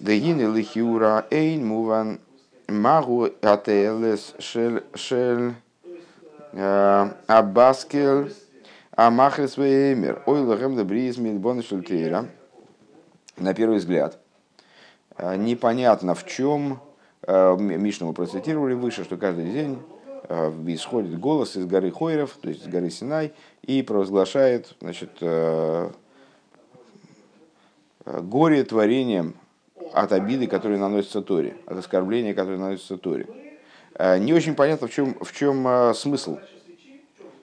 Дегины 0.04 0.54
лихиура 0.54 1.26
эйн 1.30 1.66
муван 1.66 2.20
магу 2.68 3.30
ателес 3.40 4.34
шел 4.38 4.80
шел 4.94 5.54
э, 6.52 7.10
абаскел 7.26 8.28
амахрес 8.90 9.56
веймер 9.56 10.22
ой 10.26 10.40
лахем 10.42 10.76
дебриз 10.76 11.16
мидбон 11.16 11.62
шультейра. 11.62 12.28
На 13.38 13.54
первый 13.54 13.78
взгляд, 13.78 14.18
э, 15.16 15.36
непонятно 15.36 16.14
в 16.14 16.26
чем, 16.26 16.80
э, 17.22 17.56
Мишну 17.58 18.08
мы 18.08 18.12
процитировали 18.12 18.74
выше, 18.74 19.04
что 19.04 19.16
каждый 19.16 19.50
день 19.52 19.78
исходит 20.66 21.18
голос 21.18 21.56
из 21.56 21.64
горы 21.64 21.90
Хойров, 21.90 22.36
то 22.42 22.50
есть 22.50 22.66
из 22.66 22.68
горы 22.68 22.90
Синай, 22.90 23.32
и 23.62 23.80
провозглашает 23.80 24.74
значит, 24.80 25.12
горе 28.04 28.64
творением 28.64 29.34
от 29.92 30.12
обиды, 30.12 30.46
которые 30.46 30.78
наносятся 30.78 31.22
Торе, 31.22 31.56
от 31.66 31.78
оскорбления, 31.78 32.34
которые 32.34 32.58
наносятся 32.58 32.96
Торе. 32.96 33.26
Э, 33.94 34.18
не 34.18 34.32
очень 34.32 34.54
понятно, 34.54 34.88
в 34.88 34.92
чем, 34.92 35.14
в 35.20 35.32
чем 35.32 35.66
э, 35.66 35.94
смысл. 35.94 36.38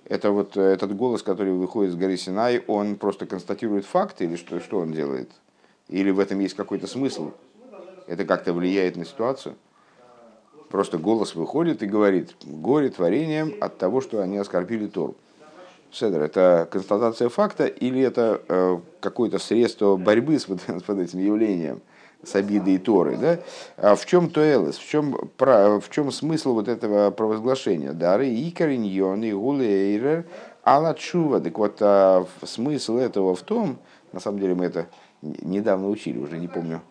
Это 0.06 0.32
вот 0.32 0.58
э, 0.58 0.62
этот 0.62 0.96
голос, 0.96 1.24
который 1.24 1.54
выходит 1.54 1.94
с 1.94 1.96
горы 1.96 2.18
Синай, 2.18 2.64
он 2.68 2.96
просто 2.96 3.26
констатирует 3.26 3.86
факты 3.86 4.26
или 4.26 4.36
что, 4.36 4.60
что 4.60 4.80
он 4.80 4.92
делает? 4.92 5.30
Или 5.88 6.12
в 6.12 6.20
этом 6.20 6.40
есть 6.40 6.56
какой-то 6.56 6.88
смысл? 6.88 7.32
Это 8.08 8.26
как-то 8.26 8.54
влияет 8.54 8.98
на 8.98 9.06
ситуацию? 9.06 9.56
Просто 10.70 10.98
голос 10.98 11.36
выходит 11.36 11.84
и 11.84 11.86
говорит, 11.86 12.34
горе 12.44 12.90
творением 12.90 13.54
от 13.60 13.78
того, 13.78 14.02
что 14.02 14.22
они 14.22 14.38
оскорбили 14.38 14.88
Тору. 14.88 15.16
Седер, 15.92 16.22
это 16.22 16.68
констатация 16.72 17.28
факта 17.28 17.66
или 17.66 18.02
это 18.02 18.42
э, 18.48 18.80
какое-то 19.02 19.40
средство 19.40 19.98
борьбы 19.98 20.40
с, 20.40 20.44
с 20.48 20.48
вот 20.88 21.00
этим 21.00 21.20
явлением, 21.20 21.82
с 22.24 22.36
обидой 22.36 22.78
Торы? 22.78 23.18
Да? 23.18 23.40
А 23.78 23.96
в 23.96 24.06
чем 24.06 24.30
тоэлес, 24.30 24.78
в 24.78 24.88
чем, 24.88 25.16
в 25.38 25.84
чем 25.90 26.12
смысл 26.12 26.54
вот 26.54 26.68
этого 26.68 27.12
провозглашения? 27.12 27.94
Дары 27.94 28.28
икариньон 28.28 29.24
и 29.24 29.32
гулейрер 29.32 30.25
алачува. 30.63 31.40
Так 31.40 31.58
вот, 31.58 31.78
а, 31.82 32.25
смысл 32.44 32.98
этого 32.98 33.36
в 33.36 33.42
том, 33.42 33.78
на 34.12 34.20
самом 34.20 34.40
деле 34.40 34.56
мы 34.56 34.66
это 34.66 34.88
недавно 35.22 35.90
учили, 35.90 36.18
уже 36.18 36.38
не 36.38 36.48
помню, 36.48 36.82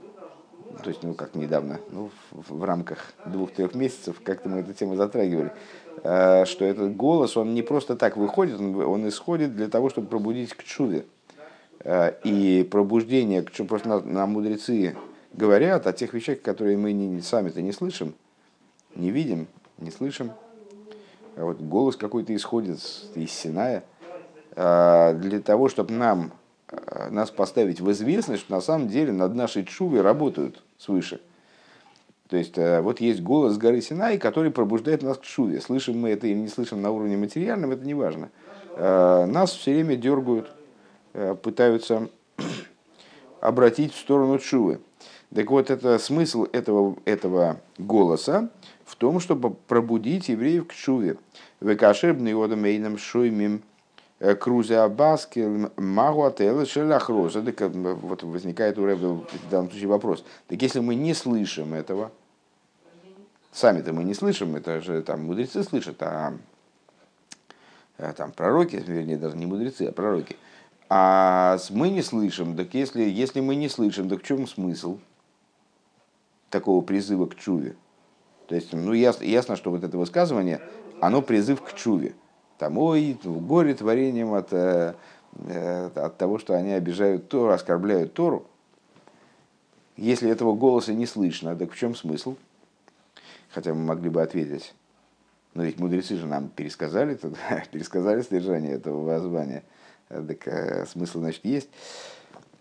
то 0.82 0.88
есть, 0.88 1.02
ну 1.02 1.14
как 1.14 1.34
недавно, 1.34 1.80
ну, 1.90 2.10
в, 2.30 2.58
в 2.58 2.64
рамках 2.64 3.12
двух-трех 3.26 3.74
месяцев 3.74 4.20
как-то 4.22 4.48
мы 4.48 4.60
эту 4.60 4.72
тему 4.72 4.94
затрагивали. 4.94 5.52
Э, 6.02 6.44
что 6.46 6.64
этот 6.64 6.96
голос, 6.96 7.36
он 7.36 7.54
не 7.54 7.62
просто 7.62 7.96
так 7.96 8.16
выходит, 8.16 8.60
он 8.60 9.08
исходит 9.08 9.54
для 9.54 9.68
того, 9.68 9.90
чтобы 9.90 10.06
пробудить 10.06 10.54
к 10.54 10.62
чуве. 10.62 11.04
Э, 11.80 12.12
и 12.24 12.66
пробуждение, 12.70 13.42
просто 13.42 13.88
нам, 13.88 14.12
нам 14.12 14.30
мудрецы 14.30 14.96
говорят 15.32 15.86
о 15.86 15.92
тех 15.92 16.12
вещах, 16.14 16.42
которые 16.42 16.76
мы 16.76 17.20
сами-то 17.22 17.62
не 17.62 17.72
слышим, 17.72 18.14
не 18.94 19.10
видим, 19.10 19.46
не 19.78 19.90
слышим. 19.90 20.32
А 21.36 21.44
вот 21.44 21.60
голос 21.60 21.96
какой-то 21.96 22.34
исходит 22.34 22.78
из 23.14 23.30
Синая 23.30 23.84
э, 24.56 25.14
для 25.14 25.40
того, 25.40 25.68
чтобы 25.68 25.94
нам, 25.94 26.32
нас 27.10 27.30
поставить 27.30 27.80
в 27.80 27.90
известность, 27.90 28.42
что 28.42 28.52
на 28.52 28.60
самом 28.60 28.88
деле 28.88 29.12
над 29.12 29.34
нашей 29.34 29.64
чувой 29.64 30.02
работают 30.02 30.62
свыше– 30.78 31.20
то 32.30 32.36
есть 32.36 32.56
вот 32.56 33.00
есть 33.00 33.22
голос 33.22 33.58
горы 33.58 33.80
Синай, 33.80 34.16
который 34.16 34.52
пробуждает 34.52 35.02
нас 35.02 35.18
к 35.18 35.24
шуве. 35.24 35.60
Слышим 35.60 35.98
мы 35.98 36.10
это 36.10 36.28
или 36.28 36.38
не 36.38 36.46
слышим 36.46 36.80
на 36.80 36.92
уровне 36.92 37.16
материальном, 37.16 37.72
это 37.72 37.84
не 37.84 37.92
важно. 37.92 38.30
Нас 38.76 39.50
все 39.50 39.74
время 39.74 39.96
дергают, 39.96 40.48
пытаются 41.42 42.08
обратить 43.40 43.92
в 43.92 43.98
сторону 43.98 44.38
шувы. 44.38 44.80
Так 45.34 45.50
вот, 45.50 45.70
это 45.70 45.98
смысл 45.98 46.46
этого, 46.52 46.96
этого 47.04 47.60
голоса 47.78 48.50
в 48.84 48.96
том, 48.96 49.20
чтобы 49.20 49.50
пробудить 49.50 50.28
евреев 50.28 50.66
к 50.66 50.72
шуве. 50.72 51.16
Векашебный 51.60 52.32
одамейном 52.32 52.98
шуймим 52.98 53.62
крузе 54.40 54.78
абаски 54.78 55.70
магу 55.76 56.24
ателы 56.24 56.66
шелахроза. 56.66 57.40
Вот 57.40 58.22
возникает 58.22 58.78
у 58.78 58.84
Рэба 58.84 59.06
в 59.06 59.50
данном 59.50 59.70
случае 59.70 59.88
вопрос. 59.88 60.24
Так 60.48 60.60
если 60.60 60.80
мы 60.80 60.94
не 60.94 61.14
слышим 61.14 61.74
этого, 61.74 62.10
Сами-то 63.52 63.92
мы 63.92 64.04
не 64.04 64.14
слышим, 64.14 64.54
это 64.54 64.80
же 64.80 65.02
там 65.02 65.24
мудрецы 65.24 65.64
слышат, 65.64 66.00
а, 66.02 66.34
а 67.98 68.12
там 68.12 68.30
пророки, 68.30 68.76
вернее, 68.76 69.16
даже 69.16 69.36
не 69.36 69.46
мудрецы, 69.46 69.86
а 69.86 69.92
пророки. 69.92 70.36
А 70.88 71.58
мы 71.70 71.90
не 71.90 72.02
слышим, 72.02 72.56
так 72.56 72.74
если, 72.74 73.02
если 73.02 73.40
мы 73.40 73.56
не 73.56 73.68
слышим, 73.68 74.08
так 74.08 74.22
в 74.22 74.26
чем 74.26 74.46
смысл 74.46 74.98
такого 76.50 76.82
призыва 76.82 77.26
к 77.26 77.36
чуве? 77.36 77.76
То 78.48 78.54
есть, 78.54 78.72
ну, 78.72 78.92
ясно, 78.92 79.24
ясно, 79.24 79.56
что 79.56 79.70
вот 79.70 79.84
это 79.84 79.96
высказывание, 79.96 80.60
оно 81.00 81.22
призыв 81.22 81.62
к 81.62 81.72
чуве. 81.74 82.14
Там, 82.58 82.76
ой, 82.78 83.18
горе 83.24 83.74
творением 83.74 84.34
от, 84.34 84.52
э, 84.52 84.94
э, 85.46 85.90
от 85.94 86.18
того, 86.18 86.38
что 86.38 86.54
они 86.54 86.72
обижают 86.72 87.28
Тору, 87.28 87.52
оскорбляют 87.52 88.12
Тору. 88.12 88.46
Если 89.96 90.30
этого 90.30 90.54
голоса 90.54 90.92
не 90.92 91.06
слышно, 91.06 91.56
так 91.56 91.72
в 91.72 91.76
чем 91.76 91.94
смысл? 91.94 92.36
хотя 93.52 93.74
мы 93.74 93.84
могли 93.84 94.08
бы 94.10 94.22
ответить. 94.22 94.74
Но 95.54 95.64
ведь 95.64 95.78
мудрецы 95.78 96.16
же 96.16 96.26
нам 96.26 96.48
пересказали, 96.48 97.18
пересказали 97.72 98.22
содержание 98.22 98.72
этого 98.72 99.04
воззвания. 99.04 99.64
Так 100.08 100.48
э, 100.48 100.86
смысл, 100.86 101.20
значит, 101.20 101.44
есть. 101.44 101.68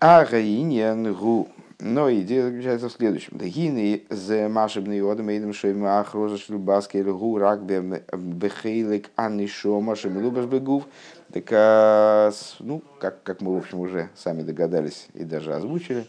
А 0.02 0.26
гу. 0.26 1.50
Но 1.82 2.12
идея 2.14 2.44
заключается 2.44 2.88
в 2.88 2.94
следующем. 2.94 3.38
Дагины 3.38 4.04
за 4.10 4.48
машебный 4.48 5.02
одам 5.02 5.30
эйдам 5.30 5.54
шейма 5.54 6.00
ахроза 6.00 6.38
шлюбаски 6.38 6.98
гу 6.98 7.38
рак 7.38 7.64
бехейлик 7.64 9.10
анни 9.18 9.46
шома 9.46 9.98
шемилубаш 9.98 10.46
бегув. 10.46 10.86
Так, 11.34 11.46
э, 11.50 12.32
ну, 12.60 12.82
как, 13.00 13.24
как 13.24 13.42
мы, 13.42 13.56
в 13.56 13.58
общем, 13.58 13.80
уже 13.80 14.10
сами 14.16 14.42
догадались 14.42 15.08
и 15.14 15.26
даже 15.26 15.54
озвучили 15.54 16.06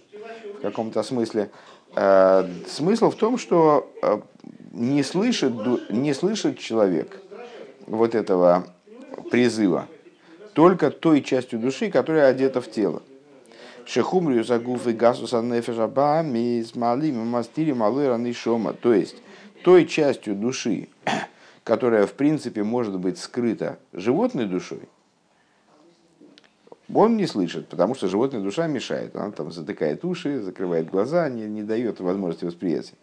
в 0.59 0.63
каком-то 0.63 1.03
смысле, 1.03 1.51
э, 1.97 2.49
смысл 2.69 3.11
в 3.11 3.17
том, 3.17 3.39
что 3.39 3.91
не 4.73 5.03
слышит, 5.03 5.53
не 5.91 6.15
слышит 6.15 6.59
человек 6.59 7.21
вот 7.87 8.15
этого 8.15 8.67
призыва 9.31 9.89
только 10.55 10.91
той 10.91 11.23
частью 11.23 11.59
души, 11.59 11.91
которая 11.91 12.29
одета 12.29 12.61
в 12.61 12.71
тело. 12.71 13.03
Шехумрию 13.93 14.45
загуф 14.45 14.87
и 14.87 14.93
гасуса 14.93 15.43
нефежаба 15.43 16.23
мисмалим 16.23 17.27
мастири 17.27 17.73
малой 17.73 18.07
раны 18.07 18.33
шома. 18.33 18.73
То 18.73 18.95
есть 18.95 19.17
той 19.65 19.85
частью 19.85 20.37
души, 20.37 20.89
которая 21.65 22.07
в 22.07 22.13
принципе 22.13 22.63
может 22.63 22.97
быть 23.01 23.19
скрыта 23.19 23.81
животной 23.93 24.47
душой, 24.47 24.83
он 26.95 27.17
не 27.17 27.27
слышит, 27.27 27.67
потому 27.67 27.97
что 27.97 28.07
животная 28.07 28.41
душа 28.41 28.69
мешает. 28.69 29.17
Она 29.17 29.33
там 29.33 29.51
затыкает 29.51 30.05
уши, 30.05 30.41
закрывает 30.41 30.89
глаза, 30.89 31.29
не, 31.29 31.47
не 31.47 31.65
дает 31.65 31.99
возможности 31.99 32.45
восприятия. 32.45 32.95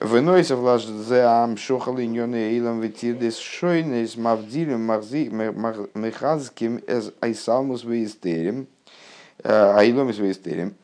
Выносив 0.00 0.58
лаж 0.60 0.86
зеам 0.86 1.58
шохал 1.58 2.00
иньоны 2.00 2.36
эйлам 2.36 2.80
ветирдес 2.80 3.36
шойнес 3.36 4.16
мавдилем 4.16 4.80
мехазким 5.94 6.80
эз 6.86 7.12
айсалмус 7.20 7.84
веистерим, 7.84 8.68
айломис 9.44 10.18
веистерим. 10.18 10.74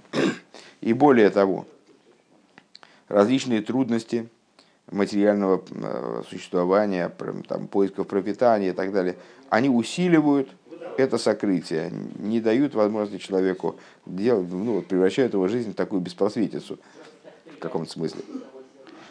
И 0.81 0.93
более 0.93 1.31
того, 1.31 1.67
различные 3.09 3.63
трудности 3.63 4.29
материального 4.91 5.63
э, 5.71 6.23
существования, 6.29 7.13
там, 7.49 7.67
поисков 7.67 8.07
пропитания 8.07 8.71
и 8.71 8.75
так 8.75 8.93
далее, 8.93 9.17
они 9.51 9.69
усиливают 9.69 10.49
это 10.97 11.19
сокрытие, 11.19 11.93
не 12.19 12.41
дают 12.41 12.75
возможности 12.75 13.25
человеку 13.25 13.77
делать, 14.05 14.51
ну, 14.51 14.83
превращают 14.83 15.33
его 15.33 15.47
жизнь 15.49 15.73
в 15.73 15.75
такую 15.75 16.01
беспросветицу 16.01 16.79
в 17.57 17.59
каком-то 17.59 17.91
смысле. 17.91 18.23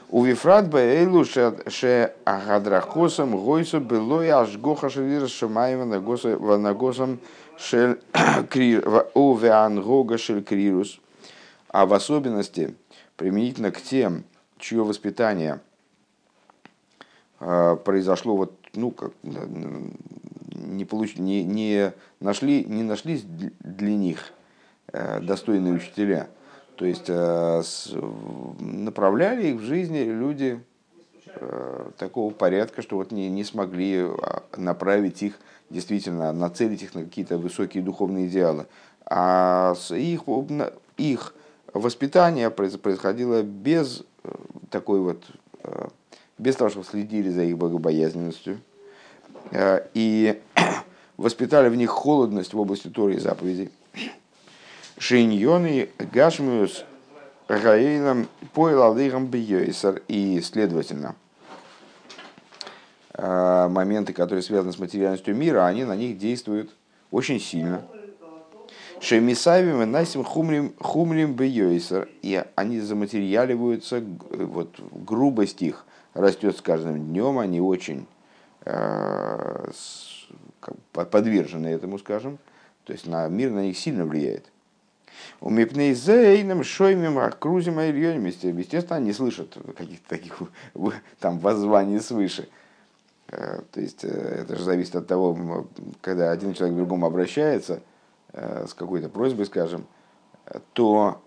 У 0.09 0.23
Вифрат 0.23 0.69
Бейлу 0.69 1.25
ше 1.25 2.13
Агадрахосам 2.23 3.37
Гойсу 3.37 3.81
было 3.81 4.21
и 4.25 4.29
аж 4.29 4.57
гоха 4.57 4.89
шелира 4.89 5.27
шамаева 5.27 5.83
на 5.83 6.73
госам 6.73 7.19
шель 7.57 7.99
у 9.13 9.35
Веангога 9.35 10.17
шель 10.17 10.43
крирус. 10.43 10.99
А 11.69 11.85
в 11.85 11.93
особенности 11.93 12.75
применительно 13.15 13.71
к 13.71 13.81
тем, 13.81 14.23
чье 14.57 14.83
воспитание 14.83 15.59
а, 17.39 17.75
произошло 17.75 18.37
вот, 18.37 18.53
ну, 18.73 18.91
как, 18.91 19.11
не, 19.23 20.85
получ, 20.85 21.17
не, 21.17 21.43
не, 21.43 21.93
нашли, 22.19 22.63
не 22.63 22.83
нашлись 22.83 23.23
для 23.23 23.95
них 23.95 24.31
э, 24.91 25.19
достойные 25.19 25.73
учителя– 25.73 26.29
то 26.77 26.85
есть 26.85 27.05
э, 27.07 27.63
направляли 28.59 29.47
их 29.47 29.55
в 29.55 29.63
жизни 29.63 30.03
люди 30.03 30.63
такого 31.97 32.33
порядка, 32.33 32.81
что 32.81 32.97
вот 32.97 33.11
не, 33.11 33.29
не 33.29 33.43
смогли 33.43 33.99
а, 33.99 34.43
направить 34.55 35.23
их, 35.23 35.39
действительно 35.69 36.31
нацелить 36.33 36.83
их 36.83 36.95
на 36.95 37.03
какие-то 37.03 37.37
высокие 37.37 37.83
духовные 37.83 38.27
идеалы. 38.27 38.67
А 39.05 39.75
их 39.91 40.21
их 40.97 41.33
воспитание 41.73 42.49
происходило 42.49 43.41
без 43.41 44.03
такой 44.69 44.99
вот, 44.99 45.23
без 46.37 46.55
того, 46.55 46.69
чтобы 46.69 46.85
следили 46.85 47.29
за 47.29 47.43
их 47.43 47.57
богобоязненностью, 47.57 48.59
и 49.93 50.41
воспитали 51.17 51.69
в 51.69 51.75
них 51.75 51.89
холодность 51.89 52.53
в 52.53 52.59
области 52.59 52.89
Торы 52.89 53.15
и 53.15 53.19
заповедей. 53.19 53.69
Шиньоны 54.97 55.89
Гашмиус 56.11 56.83
Гаилам 57.47 58.27
Пойлалдыгам 58.53 59.27
Бьёйсар. 59.27 60.01
И, 60.07 60.41
следовательно, 60.41 61.15
э, 61.15 61.26
моменты, 63.17 64.13
которые 64.13 64.43
связаны 64.43 64.71
с 64.71 64.79
материальностью 64.79 65.35
мира, 65.35 65.65
они 65.65 65.83
на 65.83 65.95
них 65.95 66.17
действуют 66.17 66.71
очень 67.11 67.39
сильно. 67.39 67.83
Шемисавим 68.99 69.81
и 69.81 69.85
Насим 69.85 70.23
Хумлим, 70.23 70.73
хумлим 70.79 71.33
Бьёйсар. 71.33 72.07
И 72.21 72.43
они 72.55 72.79
заматериаливаются, 72.79 74.03
вот 74.31 74.79
грубость 74.91 75.61
их 75.61 75.85
растет 76.13 76.57
с 76.57 76.61
каждым 76.61 77.05
днем, 77.07 77.37
они 77.37 77.61
очень 77.61 78.07
э, 78.65 79.71
подвержены 80.91 81.67
этому, 81.67 81.99
скажем. 81.99 82.39
То 82.85 82.93
есть 82.93 83.05
на 83.05 83.27
мир 83.27 83.51
на 83.51 83.63
них 83.63 83.77
сильно 83.77 84.05
влияет. 84.05 84.45
У 85.41 85.49
Мипнейзейном, 85.49 86.63
Шоймим, 86.63 87.19
Акрузим, 87.19 87.79
Ильёним, 87.79 88.25
естественно, 88.25 88.97
они 88.97 89.13
слышат 89.13 89.57
каких-то 89.77 90.09
таких 90.09 90.41
там 91.19 91.39
воззваний 91.39 91.99
свыше. 91.99 92.49
Э, 93.29 93.61
то 93.71 93.81
есть 93.81 94.03
э, 94.03 94.07
это 94.07 94.55
же 94.55 94.63
зависит 94.63 94.95
от 94.95 95.07
того, 95.07 95.67
когда 96.01 96.31
один 96.31 96.53
человек 96.53 96.75
к 96.75 96.77
другому 96.77 97.05
обращается 97.05 97.81
э, 98.33 98.65
с 98.67 98.73
какой-то 98.73 99.09
просьбой, 99.09 99.45
скажем, 99.45 99.85
то 100.73 101.21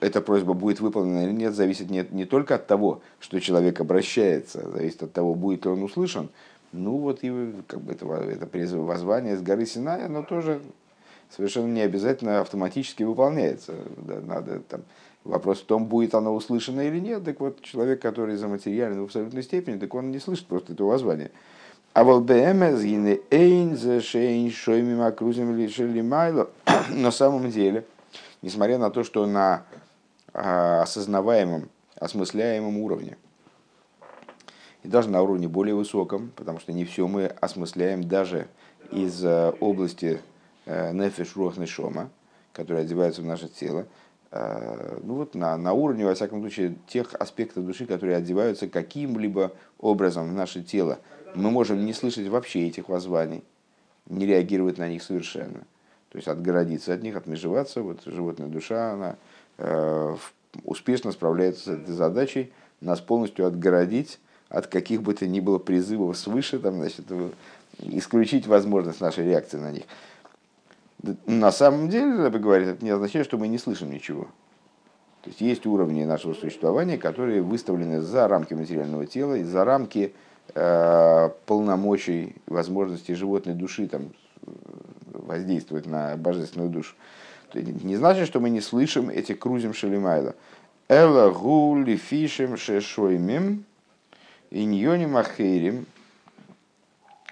эта 0.00 0.22
просьба 0.22 0.54
будет 0.54 0.80
выполнена 0.80 1.24
или 1.24 1.32
нет, 1.32 1.54
зависит 1.54 1.90
не, 1.90 2.06
не 2.10 2.24
только 2.24 2.54
от 2.54 2.66
того, 2.66 3.02
что 3.18 3.40
человек 3.40 3.80
обращается, 3.80 4.68
зависит 4.70 5.02
от 5.02 5.12
того, 5.12 5.34
будет 5.34 5.64
ли 5.64 5.70
он 5.70 5.82
услышан. 5.82 6.30
Ну 6.72 6.98
вот 6.98 7.18
и 7.22 7.52
как 7.66 7.80
бы 7.80 7.92
это, 7.92 8.06
это 8.06 8.46
призыв 8.46 8.80
воззвание 8.80 9.36
с 9.36 9.42
горы 9.42 9.66
Синая, 9.66 10.08
но 10.08 10.22
тоже 10.22 10.62
совершенно 11.28 11.66
не 11.66 11.82
обязательно 11.82 12.40
автоматически 12.40 13.02
выполняется. 13.02 13.74
Надо, 14.06 14.60
там, 14.60 14.82
вопрос 15.24 15.60
в 15.60 15.64
том, 15.64 15.86
будет 15.86 16.14
оно 16.14 16.34
услышано 16.34 16.80
или 16.80 16.98
нет. 16.98 17.24
Так 17.24 17.40
вот, 17.40 17.60
человек, 17.62 18.00
который 18.00 18.36
заматериален 18.36 19.00
в 19.00 19.04
абсолютной 19.04 19.42
степени, 19.42 19.78
так 19.78 19.94
он 19.94 20.10
не 20.10 20.18
слышит 20.18 20.46
просто 20.46 20.72
этого 20.72 20.88
воззвания. 20.88 21.30
А 21.92 22.04
вот 22.04 22.22
БМС 22.22 22.82
эйн 23.30 23.76
за 23.76 24.00
шейн 24.00 24.50
шоймим 24.50 25.02
акрузим 25.02 25.56
лишили 25.56 26.00
майло. 26.00 26.50
На 26.90 27.10
самом 27.10 27.50
деле, 27.50 27.84
несмотря 28.42 28.78
на 28.78 28.90
то, 28.90 29.02
что 29.02 29.26
на 29.26 29.64
а, 30.32 30.82
осознаваемом, 30.82 31.68
осмысляемом 31.96 32.78
уровне, 32.78 33.16
и 34.82 34.88
даже 34.88 35.10
на 35.10 35.20
уровне 35.20 35.48
более 35.48 35.74
высоком, 35.74 36.30
потому 36.36 36.60
что 36.60 36.72
не 36.72 36.84
все 36.84 37.06
мы 37.06 37.26
осмысляем 37.26 38.08
даже 38.08 38.46
из 38.92 39.22
а, 39.24 39.54
области 39.60 40.20
Э, 40.72 40.92
нефиш 40.92 41.34
рух 41.34 41.56
нешома, 41.56 42.10
которые 42.52 42.82
одеваются 42.82 43.22
в 43.22 43.24
наше 43.24 43.48
тело, 43.48 43.80
э, 43.80 43.84
ну 44.32 45.14
вот 45.14 45.34
на, 45.34 45.56
на 45.56 45.72
уровне, 45.72 46.04
во 46.04 46.14
всяком 46.14 46.40
случае, 46.40 46.76
тех 46.86 47.14
аспектов 47.14 47.66
души, 47.66 47.86
которые 47.86 48.16
одеваются 48.16 48.68
каким-либо 48.68 49.52
образом 49.78 50.28
в 50.28 50.32
наше 50.32 50.62
тело, 50.62 50.98
мы 51.34 51.50
можем 51.50 51.84
не 51.84 51.92
слышать 51.92 52.28
вообще 52.28 52.68
этих 52.68 52.88
воззваний, 52.88 53.42
не 54.06 54.26
реагировать 54.26 54.78
на 54.78 54.88
них 54.88 55.02
совершенно. 55.02 55.60
То 56.10 56.16
есть 56.16 56.28
отгородиться 56.28 56.92
от 56.92 57.02
них, 57.02 57.16
отмежеваться. 57.16 57.82
Вот 57.82 58.02
животная 58.04 58.48
душа, 58.48 58.92
она 58.92 59.16
э, 59.58 60.16
успешно 60.64 61.12
справляется 61.12 61.62
с 61.62 61.68
этой 61.68 61.94
задачей, 61.94 62.52
нас 62.80 63.00
полностью 63.00 63.46
отгородить 63.46 64.18
от 64.48 64.66
каких 64.66 65.02
бы 65.02 65.14
то 65.14 65.26
ни 65.26 65.38
было 65.38 65.58
призывов 65.58 66.16
свыше, 66.16 66.58
там, 66.58 66.76
значит, 66.76 67.06
исключить 67.78 68.46
возможность 68.48 69.00
нашей 69.00 69.24
реакции 69.24 69.58
на 69.58 69.70
них. 69.70 69.84
На 71.26 71.50
самом 71.52 71.88
деле, 71.88 72.24
Рэбе 72.24 72.38
говорит, 72.38 72.68
это 72.68 72.84
не 72.84 72.90
означает, 72.90 73.26
что 73.26 73.38
мы 73.38 73.48
не 73.48 73.58
слышим 73.58 73.90
ничего. 73.90 74.24
То 75.22 75.28
есть 75.28 75.40
есть 75.40 75.66
уровни 75.66 76.04
нашего 76.04 76.34
существования, 76.34 76.98
которые 76.98 77.42
выставлены 77.42 78.00
за 78.00 78.26
рамки 78.28 78.54
материального 78.54 79.06
тела 79.06 79.34
и 79.34 79.42
за 79.42 79.64
рамки 79.64 80.14
э, 80.54 81.30
полномочий, 81.46 82.36
возможностей 82.46 83.14
животной 83.14 83.54
души 83.54 83.86
там, 83.86 84.12
воздействовать 85.12 85.86
на 85.86 86.16
божественную 86.16 86.70
душу. 86.70 86.94
То 87.50 87.58
есть, 87.58 87.84
не 87.84 87.96
значит, 87.96 88.26
что 88.26 88.40
мы 88.40 88.50
не 88.50 88.60
слышим 88.60 89.10
эти 89.10 89.32
крузим 89.34 89.74
шелемайла. 89.74 90.34
Эла 90.88 91.30
гули 91.30 91.96
фишем 91.96 92.56
шешоймим 92.56 93.64
иньоним 94.50 95.14
кашем 95.14 95.86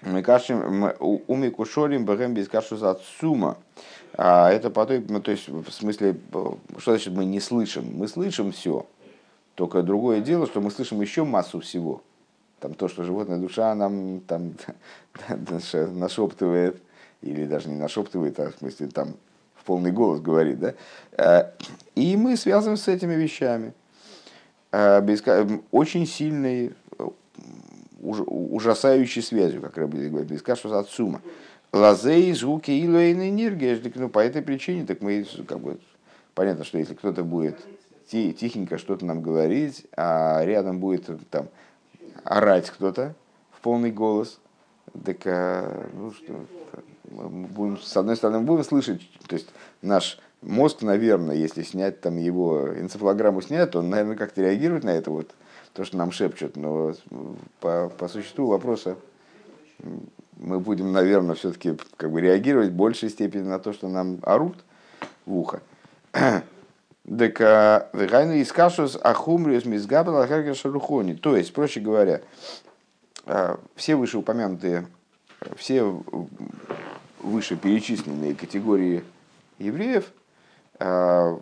уми 0.01 1.49
кушорим 1.49 2.05
бэгэм 2.05 2.33
без 2.33 2.47
кашу 2.47 2.77
за 2.77 2.99
сума. 3.19 3.57
А 4.13 4.51
это 4.51 4.69
по 4.69 4.85
той, 4.85 5.03
ну, 5.07 5.21
то 5.21 5.31
есть 5.31 5.47
в 5.47 5.71
смысле, 5.71 6.17
что 6.31 6.91
значит 6.91 7.13
мы 7.13 7.25
не 7.25 7.39
слышим? 7.39 7.85
Мы 7.93 8.07
слышим 8.07 8.51
все. 8.51 8.85
Только 9.55 9.83
другое 9.83 10.21
дело, 10.21 10.47
что 10.47 10.61
мы 10.61 10.71
слышим 10.71 11.01
еще 11.01 11.23
массу 11.23 11.59
всего. 11.59 12.01
Там 12.59 12.73
то, 12.73 12.87
что 12.87 13.03
животная 13.03 13.37
душа 13.37 13.73
нам 13.75 14.21
там 14.21 14.53
нашептывает, 15.93 16.81
или 17.21 17.45
даже 17.45 17.69
не 17.69 17.75
нашептывает, 17.75 18.39
а 18.39 18.51
в 18.51 18.57
смысле 18.57 18.87
там 18.87 19.15
в 19.55 19.63
полный 19.65 19.91
голос 19.91 20.21
говорит, 20.21 20.59
да? 20.59 20.73
А, 21.17 21.53
и 21.95 22.15
мы 22.15 22.37
связываем 22.37 22.77
с 22.77 22.87
этими 22.87 23.13
вещами. 23.15 23.73
А, 24.71 25.05
очень 25.71 26.05
сильный 26.05 26.73
ужасающей 28.01 29.21
связью, 29.21 29.61
как 29.61 29.77
Рэбби 29.77 30.07
говорит, 30.07 30.29
без 30.29 30.41
кашу 30.41 30.73
от 30.73 30.89
сумма. 30.89 31.21
Лазей, 31.71 32.33
звуки, 32.33 32.71
илоин, 32.71 33.21
энергия. 33.21 33.79
Ну, 33.95 34.09
по 34.09 34.19
этой 34.19 34.41
причине, 34.41 34.85
так 34.85 35.01
мы, 35.01 35.25
как 35.47 35.59
бы, 35.59 35.79
понятно, 36.33 36.63
что 36.63 36.77
если 36.77 36.93
кто-то 36.93 37.23
будет 37.23 37.57
тихенько 38.09 38.77
что-то 38.77 39.05
нам 39.05 39.21
говорить, 39.21 39.85
а 39.95 40.43
рядом 40.43 40.79
будет 40.79 41.09
там 41.29 41.47
орать 42.23 42.69
кто-то 42.71 43.13
в 43.51 43.61
полный 43.61 43.91
голос, 43.91 44.39
так, 45.05 45.17
а, 45.25 45.87
ну 45.93 46.11
что, 46.11 46.45
мы 47.11 47.47
будем, 47.47 47.77
с 47.77 47.95
одной 47.95 48.15
стороны, 48.15 48.39
будем 48.39 48.63
слышать, 48.63 49.07
то 49.27 49.35
есть 49.35 49.49
наш 49.81 50.19
мозг, 50.41 50.81
наверное, 50.81 51.35
если 51.35 51.63
снять 51.63 52.01
там 52.01 52.17
его 52.17 52.69
энцефалограмму 52.79 53.41
снять, 53.41 53.75
он, 53.75 53.89
наверное, 53.89 54.15
как-то 54.15 54.41
реагирует 54.41 54.83
на 54.83 54.89
это 54.89 55.11
вот 55.11 55.35
то, 55.79 55.85
что 55.85 55.95
нам 55.95 56.11
шепчут, 56.11 56.57
но 56.57 56.93
по, 57.61 57.87
по 57.87 58.09
существу 58.09 58.47
вопроса 58.47 58.97
мы 60.37 60.59
будем, 60.59 60.91
наверное, 60.91 61.35
все-таки 61.35 61.77
как 61.95 62.11
бы 62.11 62.19
реагировать 62.19 62.71
в 62.71 62.75
большей 62.75 63.09
степени 63.09 63.43
на 63.43 63.59
то, 63.59 63.71
что 63.71 63.87
нам 63.87 64.19
орут 64.23 64.57
в 65.25 65.37
ухо. 65.37 65.61
Так, 67.17 67.39
вегайну 67.93 68.33
из 68.33 68.51
кашус 68.51 68.99
ахумриус 69.01 69.65
мизгабал 69.65 70.27
шарухони. 70.53 71.13
То 71.13 71.35
есть, 71.35 71.53
проще 71.53 71.79
говоря, 71.79 72.21
а, 73.25 73.57
все 73.75 73.95
вышеупомянутые, 73.95 74.85
все 75.55 76.03
вышеперечисленные 77.23 78.35
категории 78.35 79.03
евреев, 79.57 80.11
а, 80.77 81.39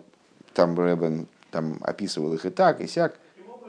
там 0.54 0.78
Рэбен 0.78 1.26
там 1.50 1.78
описывал 1.82 2.32
их 2.32 2.46
и 2.46 2.50
так, 2.50 2.80
и 2.80 2.86
сяк, 2.86 3.18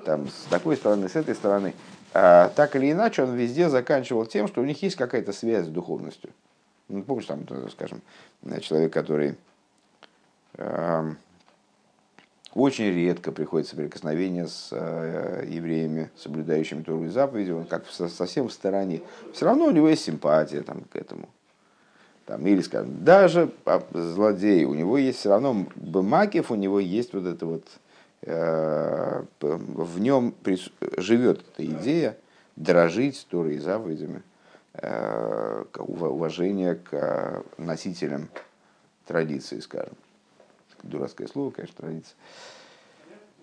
там, 0.05 0.27
с 0.27 0.47
такой 0.49 0.75
стороны, 0.75 1.09
с 1.09 1.15
этой 1.15 1.35
стороны. 1.35 1.73
А, 2.13 2.49
так 2.49 2.75
или 2.75 2.91
иначе, 2.91 3.23
он 3.23 3.35
везде 3.35 3.69
заканчивал 3.69 4.25
тем, 4.25 4.47
что 4.47 4.61
у 4.61 4.65
них 4.65 4.81
есть 4.81 4.95
какая-то 4.95 5.31
связь 5.31 5.65
с 5.65 5.69
духовностью. 5.69 6.31
Ну, 6.87 7.03
помнишь, 7.03 7.25
там, 7.25 7.45
скажем, 7.69 8.01
человек, 8.61 8.91
который 8.91 9.35
э, 10.55 11.13
очень 12.55 12.91
редко 12.91 13.31
приходит 13.31 13.67
в 13.67 13.69
соприкосновение 13.69 14.47
с 14.47 14.69
э, 14.71 15.45
евреями, 15.47 16.09
соблюдающими 16.17 16.81
Тору 16.81 17.05
и 17.05 17.09
заповеди, 17.09 17.51
он 17.51 17.65
как 17.65 17.85
совсем 17.87 18.47
в 18.47 18.53
стороне. 18.53 19.01
Все 19.33 19.45
равно 19.45 19.65
у 19.65 19.71
него 19.71 19.87
есть 19.87 20.03
симпатия 20.03 20.61
там, 20.61 20.81
к 20.91 20.95
этому. 20.95 21.29
Там, 22.25 22.45
или, 22.47 22.61
скажем, 22.61 23.03
даже 23.03 23.51
злодей, 23.93 24.65
у 24.65 24.73
него 24.73 24.97
есть 24.97 25.19
все 25.19 25.29
равно 25.29 25.67
Бамакев, 25.75 26.49
у 26.49 26.55
него 26.55 26.79
есть 26.79 27.13
вот 27.13 27.25
это 27.25 27.45
вот 27.45 27.65
Э, 27.65 27.88
в 28.21 29.99
нем 29.99 30.35
живет 30.97 31.45
эта 31.53 31.65
идея 31.65 32.17
дорожить 32.55 33.25
Торой 33.29 33.55
и 33.55 33.59
заповедями, 33.59 34.23
э, 34.73 35.63
уважение 35.77 36.75
к 36.75 37.43
носителям 37.57 38.29
традиции, 39.05 39.59
скажем. 39.59 39.93
Дурацкое 40.83 41.27
слово, 41.27 41.51
конечно, 41.51 41.75
традиция. 41.77 42.15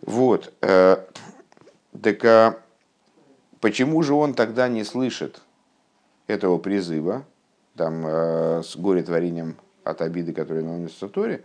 Вот. 0.03 0.53
Э, 0.61 0.99
так 2.03 2.25
а 2.25 2.59
почему 3.61 4.03
же 4.03 4.13
он 4.15 4.35
тогда 4.35 4.69
не 4.69 4.85
слышит 4.85 5.41
этого 6.27 6.59
призыва, 6.59 7.25
там, 7.77 8.05
с 8.63 8.77
горе-творением 8.77 9.57
от 9.85 10.01
обиды, 10.03 10.33
которая 10.33 10.65
наносится 10.65 11.09
Торе, 11.09 11.45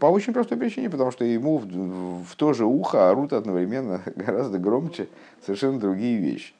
По 0.00 0.06
очень 0.06 0.32
простой 0.32 0.58
причине, 0.58 0.90
потому 0.90 1.10
что 1.10 1.24
ему 1.24 1.58
в, 1.58 2.24
в 2.24 2.36
то 2.36 2.52
же 2.52 2.64
ухо 2.64 3.10
орут 3.10 3.32
одновременно 3.32 4.02
гораздо 4.16 4.58
громче 4.58 5.08
совершенно 5.44 5.78
другие 5.78 6.18
вещи. 6.18 6.54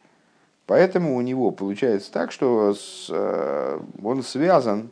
Поэтому 0.66 1.16
у 1.16 1.20
него 1.20 1.50
получается 1.50 2.10
так, 2.10 2.32
что 2.32 2.74
с, 2.74 3.08
э, 3.10 3.80
он 4.02 4.22
связан 4.22 4.90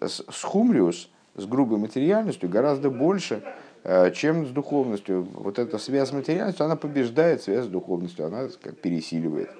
с, 0.00 0.22
с 0.30 0.42
хумриус, 0.42 1.10
с 1.34 1.44
грубой 1.44 1.78
материальностью 1.78 2.48
гораздо 2.48 2.90
больше, 2.90 3.42
э, 3.82 4.12
чем 4.12 4.46
с 4.46 4.50
духовностью. 4.50 5.26
Вот 5.32 5.58
эта 5.58 5.78
связь 5.78 6.10
с 6.10 6.12
материальностью, 6.12 6.66
она 6.66 6.76
побеждает 6.76 7.42
связь 7.42 7.64
с 7.64 7.68
духовностью, 7.68 8.26
она 8.26 8.48
как 8.62 8.76
пересиливает 8.78 9.50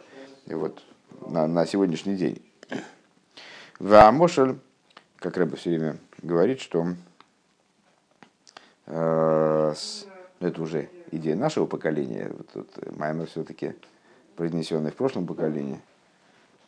и 0.48 0.54
вот, 0.54 0.82
на, 1.28 1.46
на 1.46 1.66
сегодняшний 1.66 2.16
день. 2.16 2.42
Ваамошель, 3.78 4.58
как 5.18 5.36
Рэба 5.36 5.56
все 5.56 5.70
время 5.70 5.96
говорит, 6.22 6.60
что 6.60 6.94
с, 8.88 10.06
ну, 10.40 10.48
это 10.48 10.62
уже 10.62 10.88
идея 11.10 11.36
нашего 11.36 11.66
поколения, 11.66 12.30
вот 12.36 12.48
тут 12.48 12.96
Маймер 12.96 13.26
все-таки 13.26 13.74
произнесенный 14.36 14.90
в 14.90 14.94
прошлом 14.94 15.26
поколении, 15.26 15.80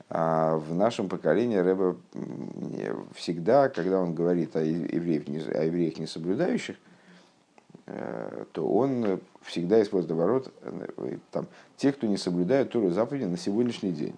а 0.09 0.57
в 0.57 0.75
нашем 0.75 1.09
поколении 1.09 1.57
Рэба 1.57 1.97
всегда, 3.15 3.69
когда 3.69 4.01
он 4.01 4.15
говорит 4.15 4.57
о 4.57 4.63
евреях, 4.63 5.23
о 5.55 5.65
евреях 5.65 5.99
не 5.99 6.07
соблюдающих, 6.07 6.77
э, 7.87 8.45
то 8.53 8.69
он 8.69 9.21
всегда 9.43 9.81
использует 9.81 10.13
оборот 10.13 10.53
э, 10.63 11.19
там, 11.31 11.47
те, 11.77 11.93
кто 11.93 12.09
не 12.09 12.17
соблюдают 12.17 12.71
Тору 12.73 12.91
заповеди 12.91 13.25
на 13.25 13.37
сегодняшний 13.37 13.93
день. 13.93 14.17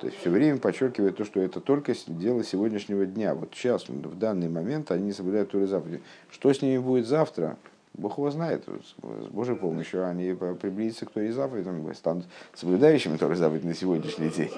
То 0.00 0.06
есть 0.06 0.18
все 0.20 0.30
время 0.30 0.58
подчеркивает 0.58 1.16
то, 1.16 1.24
что 1.24 1.40
это 1.40 1.60
только 1.60 1.94
дело 2.06 2.44
сегодняшнего 2.44 3.04
дня. 3.04 3.34
Вот 3.34 3.50
сейчас, 3.52 3.88
в 3.88 4.18
данный 4.18 4.48
момент, 4.48 4.90
они 4.92 5.06
не 5.06 5.12
соблюдают 5.12 5.50
Тору 5.50 5.66
заповеди. 5.66 6.02
Что 6.30 6.52
с 6.52 6.62
ними 6.62 6.78
будет 6.78 7.06
завтра, 7.06 7.56
Бог 7.94 8.18
его 8.18 8.30
знает. 8.30 8.64
С 8.66 9.26
Божьей 9.30 9.56
помощью 9.56 10.06
они 10.06 10.34
приблизятся 10.34 11.06
к 11.06 11.10
Торе 11.10 11.32
заповедям, 11.32 11.92
станут 11.94 12.26
соблюдающими 12.54 13.16
Торы 13.16 13.34
заповеди 13.34 13.66
на 13.66 13.74
сегодняшний 13.74 14.28
день. 14.28 14.52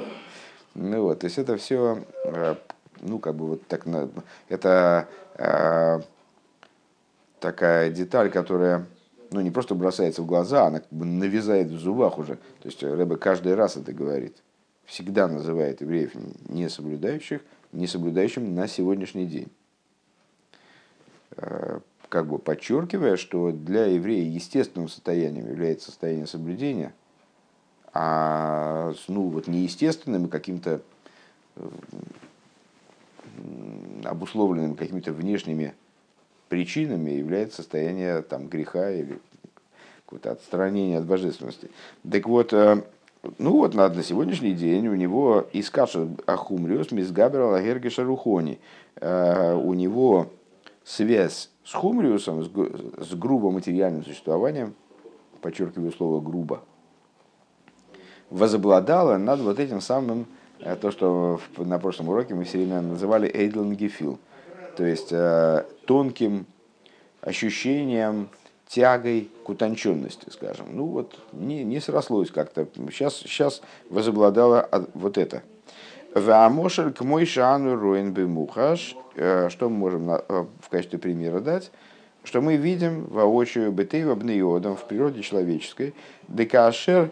Ну 0.75 1.03
вот, 1.03 1.21
то 1.21 1.27
есть 1.27 1.39
это 1.39 1.57
все, 1.57 2.05
э, 2.25 2.55
ну 3.01 3.19
как 3.19 3.35
бы 3.35 3.47
вот 3.47 3.67
так, 3.67 3.87
это 4.49 5.09
э, 5.37 6.01
такая 7.41 7.91
деталь, 7.91 8.31
которая 8.31 8.87
ну, 9.33 9.41
не 9.41 9.51
просто 9.51 9.75
бросается 9.75 10.23
в 10.23 10.27
глаза, 10.27 10.67
она 10.67 10.81
как 10.81 10.91
бы 10.91 11.05
навязает 11.05 11.69
в 11.69 11.79
зубах 11.79 12.19
уже. 12.19 12.37
То 12.37 12.69
есть 12.69 12.83
Рэбе 12.83 13.17
каждый 13.17 13.55
раз 13.55 13.77
это 13.77 13.93
говорит. 13.93 14.37
Всегда 14.91 15.29
называет 15.29 15.83
евреев 15.83 16.11
не 16.49 16.69
соблюдающих, 16.69 17.43
не 17.71 17.87
соблюдающим 17.87 18.57
на 18.57 18.67
сегодняшний 18.67 19.25
день. 19.25 19.47
Э, 21.37 21.79
как 22.09 22.27
бы 22.27 22.41
подчеркивая, 22.41 23.17
что 23.17 23.53
для 23.53 23.85
еврея 23.85 24.29
естественным 24.29 24.89
состоянием 24.89 25.47
является 25.47 25.87
состояние 25.93 26.27
соблюдения, 26.27 26.93
а 27.93 28.93
ну, 29.07 29.29
вот 29.29 29.47
неестественным 29.47 30.27
и 30.27 30.29
каким-то 30.29 30.83
обусловленным 34.03 34.75
какими-то 34.75 35.13
внешними 35.13 35.73
причинами 36.49 37.13
является 37.13 37.59
состояние 37.59 38.23
там, 38.23 38.49
греха 38.49 38.91
или 38.91 39.21
какое-то 40.05 40.33
отстранение 40.33 40.99
от 40.99 41.07
божественности. 41.07 41.71
Так 42.11 42.27
вот, 42.27 42.53
э, 42.53 42.83
ну 43.39 43.53
вот 43.59 43.75
на, 43.75 43.89
на 43.89 44.03
сегодняшний 44.03 44.53
день 44.53 44.89
у 44.89 44.95
него 44.95 45.47
искаша 45.53 46.09
ахумриус 46.27 46.91
мизгабер 46.91 47.41
алагергиша 47.43 48.03
рухони. 48.03 48.59
Э, 48.97 49.55
у 49.55 49.75
него 49.75 50.29
связь 50.85 51.51
с 51.65 51.75
хумриусом, 51.75 52.45
с, 52.45 52.49
с 52.49 53.15
грубо 53.15 53.51
материальным 53.51 54.05
существованием, 54.05 54.75
подчеркиваю 55.43 55.93
слово 55.93 56.21
грубо, 56.21 56.63
возобладала 58.31 59.19
над 59.19 59.41
вот 59.41 59.59
этим 59.59 59.83
самым, 59.83 60.27
э, 60.61 60.75
то, 60.77 60.91
что 60.91 61.41
на 61.59 61.79
прошлом 61.79 62.09
уроке 62.09 62.35
мы 62.35 62.45
все 62.45 62.59
время 62.59 62.81
называли 62.81 63.31
эйдлангефил, 63.31 64.19
то 64.77 64.85
есть 64.85 65.13
э, 65.13 65.65
тонким 65.85 66.47
ощущением, 67.21 68.31
тягой 68.71 69.29
к 69.45 69.49
утонченности, 69.49 70.31
скажем. 70.31 70.67
Ну 70.73 70.87
вот, 70.87 71.19
не, 71.33 71.65
не 71.65 71.81
срослось 71.81 72.31
как-то. 72.31 72.67
Сейчас, 72.91 73.17
сейчас 73.17 73.63
возобладало 73.91 74.69
вот 74.95 75.19
это. 75.19 75.43
Ваамошель 76.15 76.93
к 76.93 77.03
мой 77.03 77.27
шану 77.27 77.77
роин 77.77 78.15
мухаш 78.29 78.97
Э, 79.17 79.49
что 79.51 79.69
мы 79.69 79.77
можем 79.77 80.11
э, 80.11 80.21
в 80.61 80.69
качестве 80.71 80.99
примера 80.99 81.41
дать? 81.41 81.71
Что 82.25 82.41
мы 82.41 82.57
видим 82.57 83.07
воочию 83.07 83.73
бетейва 83.73 84.15
бнеодом 84.15 84.77
в 84.77 84.85
природе 84.85 85.23
человеческой, 85.23 85.95
декашер 86.29 87.11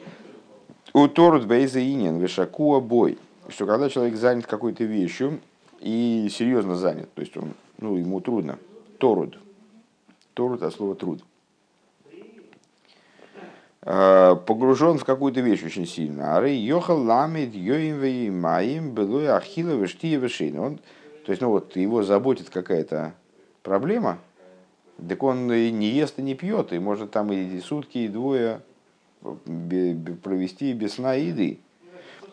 у 0.92 1.08
торут 1.08 1.46
бейза 1.46 1.80
инин 1.80 2.18
вишакуа 2.18 2.80
бой. 2.80 3.18
Что 3.48 3.66
когда 3.66 3.88
человек 3.88 4.16
занят 4.16 4.46
какой-то 4.46 4.84
вещью 4.84 5.40
и 5.80 6.28
серьезно 6.30 6.76
занят, 6.76 7.12
то 7.14 7.20
есть 7.20 7.36
он, 7.36 7.54
ну, 7.78 7.96
ему 7.96 8.20
трудно, 8.20 8.58
торуд, 8.98 9.38
торуд 10.34 10.62
от 10.62 10.74
слова 10.74 10.94
труд, 10.94 11.22
погружен 13.88 14.98
в 14.98 15.04
какую-то 15.04 15.40
вещь 15.40 15.64
очень 15.64 15.86
сильно. 15.86 16.36
Ары 16.36 16.50
йохал 16.50 17.02
ламид 17.02 17.54
йоим 17.54 18.38
маим 18.38 18.92
было 18.92 19.36
ахила 19.36 19.70
вештия 19.70 20.18
вешейн. 20.18 20.58
Он 20.58 20.78
то 21.28 21.32
есть, 21.32 21.42
ну 21.42 21.50
вот, 21.50 21.76
его 21.76 22.02
заботит 22.02 22.48
какая-то 22.48 23.12
проблема, 23.62 24.18
так 25.06 25.22
он 25.22 25.52
и 25.52 25.70
не 25.70 25.88
ест 25.88 26.18
и 26.18 26.22
не 26.22 26.34
пьет, 26.34 26.72
и 26.72 26.78
может 26.78 27.10
там 27.10 27.30
и 27.30 27.60
сутки, 27.60 27.98
и 27.98 28.08
двое 28.08 28.62
провести 30.22 30.72
без 30.72 30.94
сна 30.94 31.16
и 31.16 31.26
еды. 31.26 31.60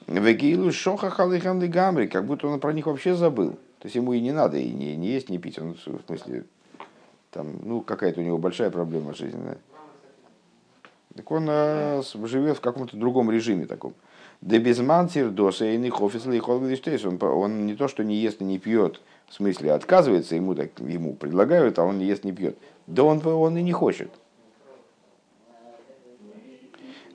Вегилу 0.08 0.72
шоха 0.72 1.10
халыхан 1.10 1.60
гамри, 1.70 2.08
как 2.08 2.24
будто 2.24 2.48
он 2.48 2.62
про 2.62 2.72
них 2.72 2.86
вообще 2.86 3.15
забыл. 3.15 3.52
То 3.80 3.88
есть 3.88 3.98
ему 3.98 4.13
и 4.13 4.22
не 4.22 4.32
надо 4.32 4.56
и 4.56 4.72
не, 4.72 4.96
не 4.96 5.08
есть, 5.08 5.30
не 5.30 5.39
пить. 5.39 5.60
Он, 5.60 5.74
в 5.74 6.06
смысле, 6.08 6.46
там, 7.32 7.48
ну, 7.63 7.82
какая-то 7.82 8.22
у 8.22 8.24
него 8.24 8.38
большая 8.38 8.70
проблема 8.70 9.13
жизненная. 9.13 9.58
Так 11.15 11.32
он 11.32 11.47
а, 11.49 12.01
живет 12.23 12.58
в 12.58 12.62
каком-то 12.62 12.97
другом 12.97 13.32
режиме 13.32 13.65
таком. 13.65 13.93
Да 14.41 14.60
без 14.60 14.80
мантир 14.80 15.30
доса 15.30 15.65
и 15.65 15.78
нихофисла 15.78 16.34
и 16.34 16.39
он, 16.39 17.19
он 17.21 17.65
не 17.65 17.75
то, 17.75 17.88
что 17.88 18.04
не 18.04 18.17
ест 18.17 18.41
и 18.41 18.43
не 18.43 18.60
пьет, 18.60 19.01
в 19.28 19.34
смысле 19.34 19.71
отказывается, 19.71 20.36
ему, 20.36 20.56
так, 20.56 20.71
ему 20.80 21.15
предлагают, 21.15 21.80
а 21.80 21.84
он 21.84 21.99
не 21.99 22.06
ест, 22.06 22.25
не 22.25 22.34
пьет. 22.34 22.58
Да 22.86 23.04
он, 23.04 23.25
он 23.25 23.58
и 23.58 23.63
не 23.63 23.71
хочет. 23.71 24.12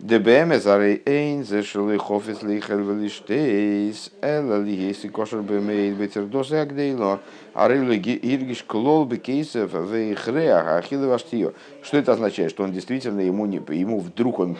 Дебеме 0.03 0.59
зарей 0.59 1.03
эйн 1.05 1.45
зешли 1.45 1.99
хофис 1.99 2.43
лихел 2.43 2.79
велиштейс, 2.79 4.11
эла 4.23 4.59
ли 4.63 4.75
есть 4.75 5.07
кошер 5.13 5.43
бемейд 5.43 5.95
ветердос 5.99 6.53
агдейло, 6.53 7.21
а 7.53 7.69
рылы 7.69 7.97
иргиш 7.97 8.63
клол 8.63 9.05
бекейсов 9.05 9.75
вейхреах 9.75 10.67
ахилы 10.69 11.07
ваштио. 11.07 11.53
Что 11.83 11.99
это 11.99 12.13
означает? 12.13 12.51
Что 12.51 12.63
он 12.63 12.73
действительно 12.73 13.21
ему, 13.21 13.45
не, 13.45 13.59
ему 13.77 14.01
вдруг 14.01 14.39
он 14.39 14.57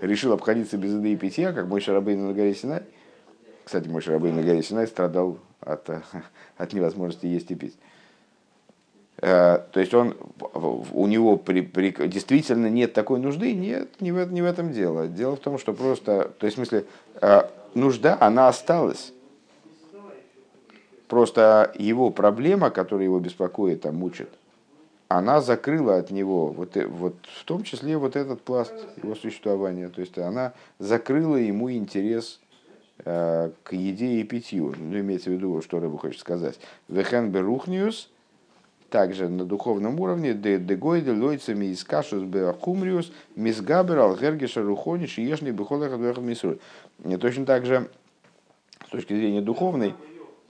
решил 0.00 0.32
обходиться 0.32 0.76
без 0.76 0.92
еды 0.92 1.14
и 1.14 1.16
питья, 1.16 1.52
как 1.52 1.66
мой 1.66 1.80
Шарабейн 1.80 2.28
на 2.28 2.32
горе 2.32 2.54
Синай. 2.54 2.82
Кстати, 3.64 3.88
мой 3.88 4.00
Шарабейн 4.00 4.36
на 4.36 4.42
горе 4.44 4.62
Синай 4.62 4.86
страдал 4.86 5.38
от, 5.58 5.90
от 6.56 6.72
невозможности 6.72 7.26
есть 7.26 7.50
и 7.50 7.56
пить. 7.56 7.74
Э, 9.18 9.60
то 9.70 9.80
есть 9.80 9.94
он, 9.94 10.16
у 10.52 11.06
него 11.06 11.36
при, 11.36 11.60
при, 11.60 11.90
действительно 12.08 12.66
нет 12.68 12.92
такой 12.92 13.20
нужды? 13.20 13.54
Нет, 13.54 14.00
не 14.00 14.12
в, 14.12 14.32
не 14.32 14.42
в 14.42 14.44
этом 14.44 14.72
дело. 14.72 15.06
Дело 15.06 15.36
в 15.36 15.40
том, 15.40 15.58
что 15.58 15.72
просто, 15.72 16.32
то 16.38 16.46
есть 16.46 16.56
в 16.56 16.58
смысле, 16.58 16.84
э, 17.20 17.42
нужда, 17.74 18.16
она 18.20 18.48
осталась. 18.48 19.12
Просто 21.08 21.72
его 21.78 22.10
проблема, 22.10 22.70
которая 22.70 23.04
его 23.04 23.20
беспокоит, 23.20 23.82
там, 23.82 23.96
мучит, 23.96 24.30
она 25.08 25.40
закрыла 25.40 25.98
от 25.98 26.10
него, 26.10 26.48
вот, 26.48 26.76
э, 26.76 26.86
вот 26.86 27.14
в 27.40 27.44
том 27.44 27.62
числе 27.62 27.96
вот 27.96 28.16
этот 28.16 28.40
пласт 28.42 28.74
его 29.00 29.14
существования. 29.14 29.90
То 29.90 30.00
есть 30.00 30.18
она 30.18 30.54
закрыла 30.78 31.36
ему 31.36 31.70
интерес 31.70 32.40
к 32.96 33.52
еде 33.72 34.20
и 34.20 34.22
питью. 34.22 34.72
Ну, 34.78 35.00
имеется 35.00 35.28
в 35.28 35.32
виду, 35.32 35.60
что 35.62 35.80
Рыбу 35.80 35.98
хочет 35.98 36.20
сказать. 36.20 36.60
Вехен 36.88 37.30
берухниус– 37.30 38.08
также 38.94 39.28
на 39.28 39.44
духовном 39.44 39.98
уровне 39.98 40.34
дегойде 40.34 41.10
лойцами 41.10 41.64
из 41.64 41.82
кашус 41.82 42.22
беахумриус 42.22 43.10
мисгабер 43.34 43.98
алгергиша 43.98 44.62
рухониш 44.62 45.18
ешни 45.18 45.50
бехолеха 45.50 46.20
мисуль. 46.20 46.58
Точно 47.20 47.44
так 47.44 47.66
же, 47.66 47.90
с 48.86 48.90
точки 48.90 49.14
зрения 49.14 49.40
духовной, 49.40 49.94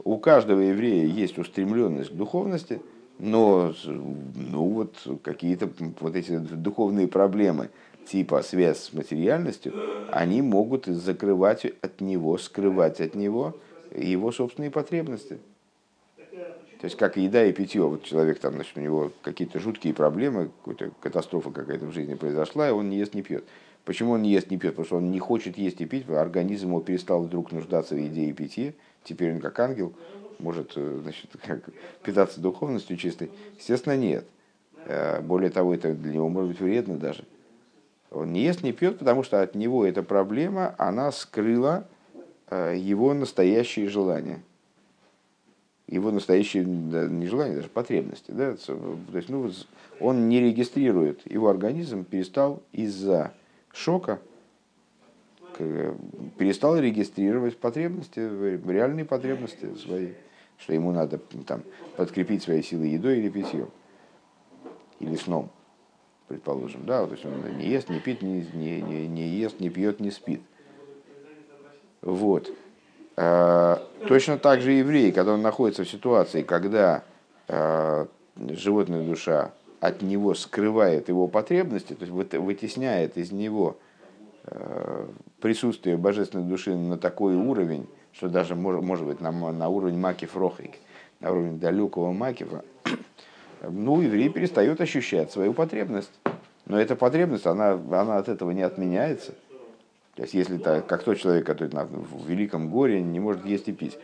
у 0.04 0.18
каждого 0.18 0.61
еврея 0.61 1.07
есть 1.07 1.38
устремленность 1.38 2.11
к 2.11 2.12
духовности, 2.12 2.83
но 3.18 3.72
ну 3.87 4.68
вот 4.68 4.94
какие-то 5.22 5.70
вот 6.00 6.14
эти 6.14 6.37
духовные 6.37 7.09
проблемы, 7.09 7.70
типа 8.07 8.42
связь 8.42 8.78
с 8.78 8.92
материальностью, 8.92 9.72
они 10.12 10.42
могут 10.42 10.85
закрывать 10.85 11.64
от 11.80 12.02
него, 12.02 12.37
скрывать 12.37 13.00
от 13.00 13.14
него 13.14 13.54
его 13.96 14.33
собственные 14.33 14.70
потребности. 14.70 15.38
То 16.85 16.87
есть, 16.87 16.99
как 16.99 17.16
и 17.16 17.23
еда 17.23 17.42
и 17.47 17.53
питье. 17.55 17.81
Вот 17.81 18.03
человек 18.03 18.40
там, 18.40 18.57
значит, 18.57 18.77
у 18.77 18.81
него 18.83 19.11
какие-то 19.23 19.59
жуткие 19.59 19.94
проблемы, 19.94 20.51
какая-то 20.66 20.94
катастрофа 21.01 21.51
какая-то 21.51 21.87
в 21.87 21.92
жизни 21.92 22.12
произошла, 22.12 22.68
и 22.68 22.73
он 22.73 22.90
не 22.90 22.99
ест, 22.99 23.14
не 23.14 23.23
пьет. 23.23 23.42
Почему 23.87 24.12
он 24.12 24.20
не 24.20 24.31
ест, 24.31 24.51
не 24.51 24.59
пьет? 24.59 24.73
Потому 24.73 24.85
что 24.85 24.97
он 24.99 25.11
не 25.11 25.18
хочет 25.18 25.57
есть 25.57 25.81
и 25.81 25.87
пить, 25.87 26.07
организм 26.11 26.68
его 26.68 26.83
перестал 26.83 27.23
вдруг 27.23 27.53
нуждаться 27.53 27.94
в 27.94 27.99
еде 27.99 28.27
и 28.27 28.35
питье. 28.35 28.75
Теперь 29.03 29.33
он 29.33 29.40
как 29.40 29.59
ангел 29.61 29.94
может 30.38 30.73
э, 30.77 30.99
значит, 31.03 31.31
как, 31.47 31.70
питаться 32.03 32.38
духовностью 32.42 32.99
чистой. 32.99 33.31
Естественно, 33.57 33.97
нет. 33.97 34.27
Э, 34.85 35.23
более 35.23 35.49
того, 35.49 35.73
это 35.73 35.94
для 35.94 36.12
него 36.12 36.29
может 36.29 36.51
быть 36.51 36.61
вредно 36.61 36.99
даже. 36.99 37.25
Он 38.11 38.31
не 38.31 38.42
ест, 38.42 38.62
не 38.62 38.73
пьет, 38.73 38.99
потому 38.99 39.23
что 39.23 39.40
от 39.40 39.55
него 39.55 39.87
эта 39.87 40.03
проблема, 40.03 40.75
она 40.77 41.12
скрыла 41.12 41.88
э, 42.51 42.75
его 42.77 43.14
настоящие 43.14 43.88
желания. 43.88 44.42
Его 45.87 46.11
настоящие, 46.11 46.64
не 46.64 47.27
желания, 47.27 47.57
даже 47.57 47.68
потребности. 47.68 48.31
Да? 48.31 48.57
То 48.57 48.99
есть, 49.12 49.29
ну, 49.29 49.51
он 50.01 50.29
не 50.29 50.40
регистрирует, 50.40 51.31
его 51.31 51.49
организм 51.49 52.05
перестал 52.05 52.62
из-за 52.73 53.35
шока, 53.73 54.18
перестал 56.38 56.79
регистрировать 56.79 57.59
потребности, 57.59 58.18
реальные 58.18 59.05
потребности 59.05 59.75
свои, 59.77 60.14
что 60.59 60.73
ему 60.73 60.90
надо 60.90 61.18
там, 61.47 61.62
подкрепить 61.97 62.42
свои 62.42 62.62
силы 62.62 62.87
едой 62.87 63.18
или 63.18 63.29
питьем, 63.29 63.68
или 65.01 65.16
сном, 65.16 65.51
предположим. 66.29 66.87
Да, 66.87 67.07
то 67.07 67.12
есть 67.12 67.25
он 67.25 67.59
не 67.59 67.68
ест, 67.68 67.90
не 67.90 68.01
пит, 68.01 68.23
не, 68.23 68.47
не, 68.55 69.07
не, 69.07 69.29
ест, 69.29 69.61
не 69.61 69.68
пьет, 69.68 70.01
не 70.01 70.11
спит. 70.11 70.40
Вот. 72.01 72.51
А, 73.16 73.83
точно 74.09 74.38
так 74.38 74.61
же 74.61 74.72
еврей, 74.72 75.12
когда 75.12 75.33
он 75.35 75.42
находится 75.42 75.85
в 75.85 75.88
ситуации, 75.88 76.42
когда 76.42 77.03
а, 77.48 78.07
животная 78.37 79.03
душа 79.05 79.53
от 79.85 80.00
него 80.00 80.35
скрывает 80.35 81.09
его 81.09 81.29
потребности, 81.29 81.92
то 81.92 82.07
есть 82.07 82.35
вытесняет 82.38 83.18
из 83.18 83.33
него 83.33 83.77
э, 84.44 85.07
присутствие 85.42 85.98
божественной 85.98 86.48
души 86.48 86.74
на 86.74 86.96
такой 86.96 87.35
уровень, 87.35 87.87
что 88.14 88.31
даже 88.31 88.55
может, 88.55 88.83
может 88.83 89.07
быть 89.07 89.20
на, 89.20 89.31
на 89.31 89.68
уровень 89.68 89.98
макив 89.98 90.38
рохик, 90.38 90.77
на 91.20 91.33
уровень 91.33 91.61
далекого 91.61 92.12
макива, 92.12 92.64
ну, 93.68 94.00
еврей 94.00 94.31
перестает 94.31 94.81
ощущать 94.81 95.31
свою 95.31 95.53
потребность. 95.53 96.12
Но 96.64 96.81
эта 96.81 96.96
потребность, 96.96 97.44
она, 97.44 97.72
она 97.72 98.16
от 98.16 98.31
этого 98.31 98.53
не 98.53 98.62
отменяется. 98.62 99.35
То 100.16 100.22
есть, 100.22 100.35
если 100.35 100.59
так, 100.59 100.87
как 100.87 101.03
тот 101.03 101.18
человек, 101.18 101.46
который 101.46 101.70
в 101.70 102.29
великом 102.29 102.70
горе 102.70 103.03
не 103.03 103.18
может 103.18 103.44
есть 103.44 103.68
и 103.68 103.72
пить, 103.72 103.98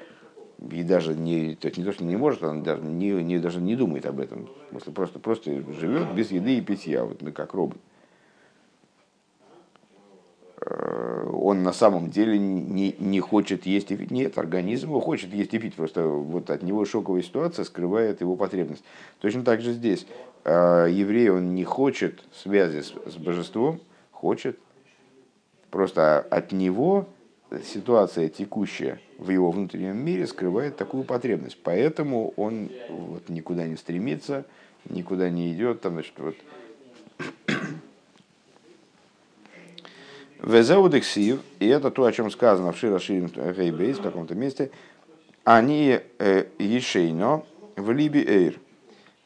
и 0.70 0.82
даже 0.82 1.14
не, 1.14 1.54
то 1.54 1.68
есть 1.68 1.78
не 1.78 1.84
то, 1.84 1.92
что 1.92 2.04
не 2.04 2.16
может, 2.16 2.42
он 2.42 2.62
даже 2.62 2.82
не, 2.82 3.10
не, 3.22 3.38
даже 3.38 3.60
не 3.60 3.76
думает 3.76 4.06
об 4.06 4.20
этом. 4.20 4.48
Просто, 4.70 4.90
просто, 4.90 5.18
просто 5.18 5.50
живет 5.72 6.12
без 6.14 6.30
еды 6.30 6.58
и 6.58 6.60
питья, 6.60 7.04
вот, 7.04 7.22
ну, 7.22 7.32
как 7.32 7.54
робот. 7.54 7.78
Э, 10.60 11.30
он 11.32 11.62
на 11.62 11.72
самом 11.72 12.10
деле 12.10 12.38
не, 12.38 12.94
не 12.98 13.20
хочет 13.20 13.64
есть 13.64 13.90
и 13.90 13.96
пить. 13.96 14.10
Нет, 14.10 14.36
организм 14.36 14.88
его 14.88 15.00
хочет 15.00 15.32
есть 15.32 15.54
и 15.54 15.58
пить. 15.58 15.74
Просто 15.74 16.06
вот 16.06 16.50
от 16.50 16.62
него 16.62 16.84
шоковая 16.84 17.22
ситуация 17.22 17.64
скрывает 17.64 18.20
его 18.20 18.36
потребность. 18.36 18.84
Точно 19.20 19.42
так 19.42 19.60
же 19.62 19.72
здесь. 19.72 20.06
Э, 20.44 20.86
еврей, 20.90 21.30
он 21.30 21.54
не 21.54 21.64
хочет 21.64 22.22
связи 22.34 22.82
с, 22.82 22.92
с 23.06 23.16
божеством, 23.16 23.80
хочет. 24.10 24.58
Просто 25.70 26.20
от 26.20 26.52
него 26.52 27.08
ситуация 27.64 28.28
текущая 28.28 29.00
в 29.18 29.30
его 29.30 29.50
внутреннем 29.50 29.96
мире 29.96 30.26
скрывает 30.26 30.76
такую 30.76 31.04
потребность. 31.04 31.58
Поэтому 31.62 32.32
он 32.36 32.70
вот 32.88 33.28
никуда 33.28 33.66
не 33.66 33.76
стремится, 33.76 34.44
никуда 34.88 35.30
не 35.30 35.52
идет. 35.52 35.80
Там, 35.80 35.94
значит, 35.94 36.14
вот. 36.18 36.36
Везеудексив, 40.42 41.40
и 41.58 41.66
это 41.66 41.90
то, 41.90 42.04
о 42.04 42.12
чем 42.12 42.30
сказано 42.30 42.72
в 42.72 42.78
Шира 42.78 42.98
Ширим 42.98 43.26
Гейбейс, 43.26 43.98
в 43.98 44.02
каком-то 44.02 44.34
месте, 44.34 44.70
они 45.44 46.00
э, 46.18 46.44
ешейно 46.58 47.44
в 47.76 47.90
Либи 47.90 48.24
Эйр, 48.26 48.58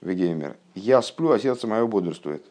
в 0.01 0.13
Геймер. 0.13 0.57
Я 0.75 1.03
сплю, 1.03 1.31
а 1.31 1.39
сердце 1.39 1.69
мое 1.69 1.87
бодрствует. 1.87 2.45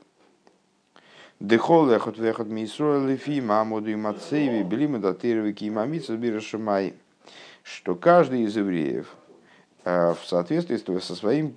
Дехол 1.43 1.87
лехот 1.87 2.17
вехот 2.17 2.47
мисруа 2.47 3.05
лифи 3.05 3.41
мамоду 3.41 3.91
и 3.91 3.95
мацеви 3.95 4.63
белима 4.63 4.99
датирови 4.99 5.51
кимамица 5.51 6.15
бирашамай. 6.15 6.93
Что 7.63 7.95
каждый 7.95 8.43
из 8.43 8.55
евреев 8.55 9.13
э, 9.83 10.13
в 10.13 10.25
соответствии 10.25 10.77
со 10.77 11.15
своим 11.17 11.53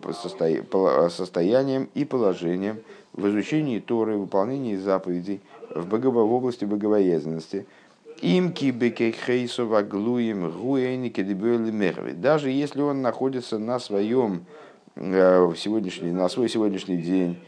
состоянием 1.09 1.89
и 1.95 2.05
положением 2.05 2.81
в 3.13 3.29
изучении 3.29 3.79
Торы, 3.79 4.17
выполнении 4.17 4.75
заповедей 4.75 5.41
в, 5.71 5.87
в 5.89 6.33
области 6.33 6.65
богобоязненности, 6.65 7.65
им 8.23 8.53
кибекехейсова 8.53 9.83
глуем 9.83 10.51
гуэники 10.51 11.21
мерви. 11.21 12.11
Даже 12.11 12.51
если 12.51 12.81
он 12.81 13.03
находится 13.03 13.57
на 13.59 13.79
своем 13.79 14.47
э, 14.97 15.53
сегодняшний, 15.57 16.11
на 16.11 16.29
свой 16.29 16.49
сегодняшний 16.49 16.97
день 16.97 17.39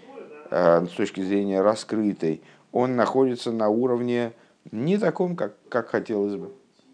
с 0.51 0.91
точки 0.91 1.21
зрения 1.21 1.61
раскрытой, 1.61 2.43
он 2.73 2.97
находится 2.97 3.53
на 3.53 3.69
уровне 3.69 4.33
не 4.71 4.99
таком, 4.99 5.37
как, 5.37 5.55
как 5.69 5.89
хотелось 5.89 6.37
бы, 6.37 6.53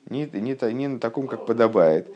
не, 0.08 0.28
не, 0.32 0.72
не 0.72 0.88
на 0.88 0.98
таком, 0.98 1.26
как 1.26 1.46
подобает. 1.46 2.08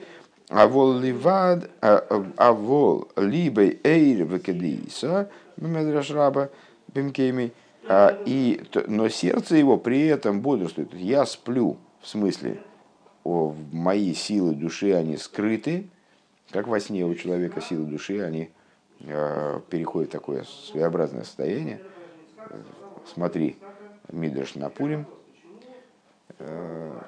А 0.49 0.67
вол 0.67 0.99
ливад, 0.99 1.69
а, 1.83 2.25
а 2.37 2.53
вол 2.53 3.09
либо 3.17 3.63
эйр 3.85 4.25
векедиса, 4.25 5.31
раба 5.59 6.49
бимкеми, 6.95 7.53
а, 7.87 8.19
и, 8.25 8.63
но 8.87 9.09
сердце 9.09 9.57
его 9.57 9.77
при 9.77 10.07
этом 10.07 10.41
бодрствует. 10.41 10.95
Я 10.95 11.27
сплю, 11.27 11.77
в 12.01 12.09
смысле, 12.09 12.61
о, 13.25 13.55
мои 13.73 14.15
силы 14.15 14.55
души, 14.55 14.93
они 14.93 15.19
скрыты, 15.19 15.91
как 16.51 16.67
во 16.67 16.81
сне 16.81 17.05
у 17.05 17.15
человека 17.15 17.61
силы 17.61 17.85
души, 17.85 18.21
они 18.21 18.49
Э, 18.49 18.58
переходит 19.01 20.11
в 20.11 20.13
такое 20.13 20.45
своеобразное 20.45 21.25
состояние. 21.25 21.81
Смотри, 23.13 23.57
Мидрш 24.11 24.55
на 24.55 24.71
Пурим, 24.71 25.07
э, 26.39 27.01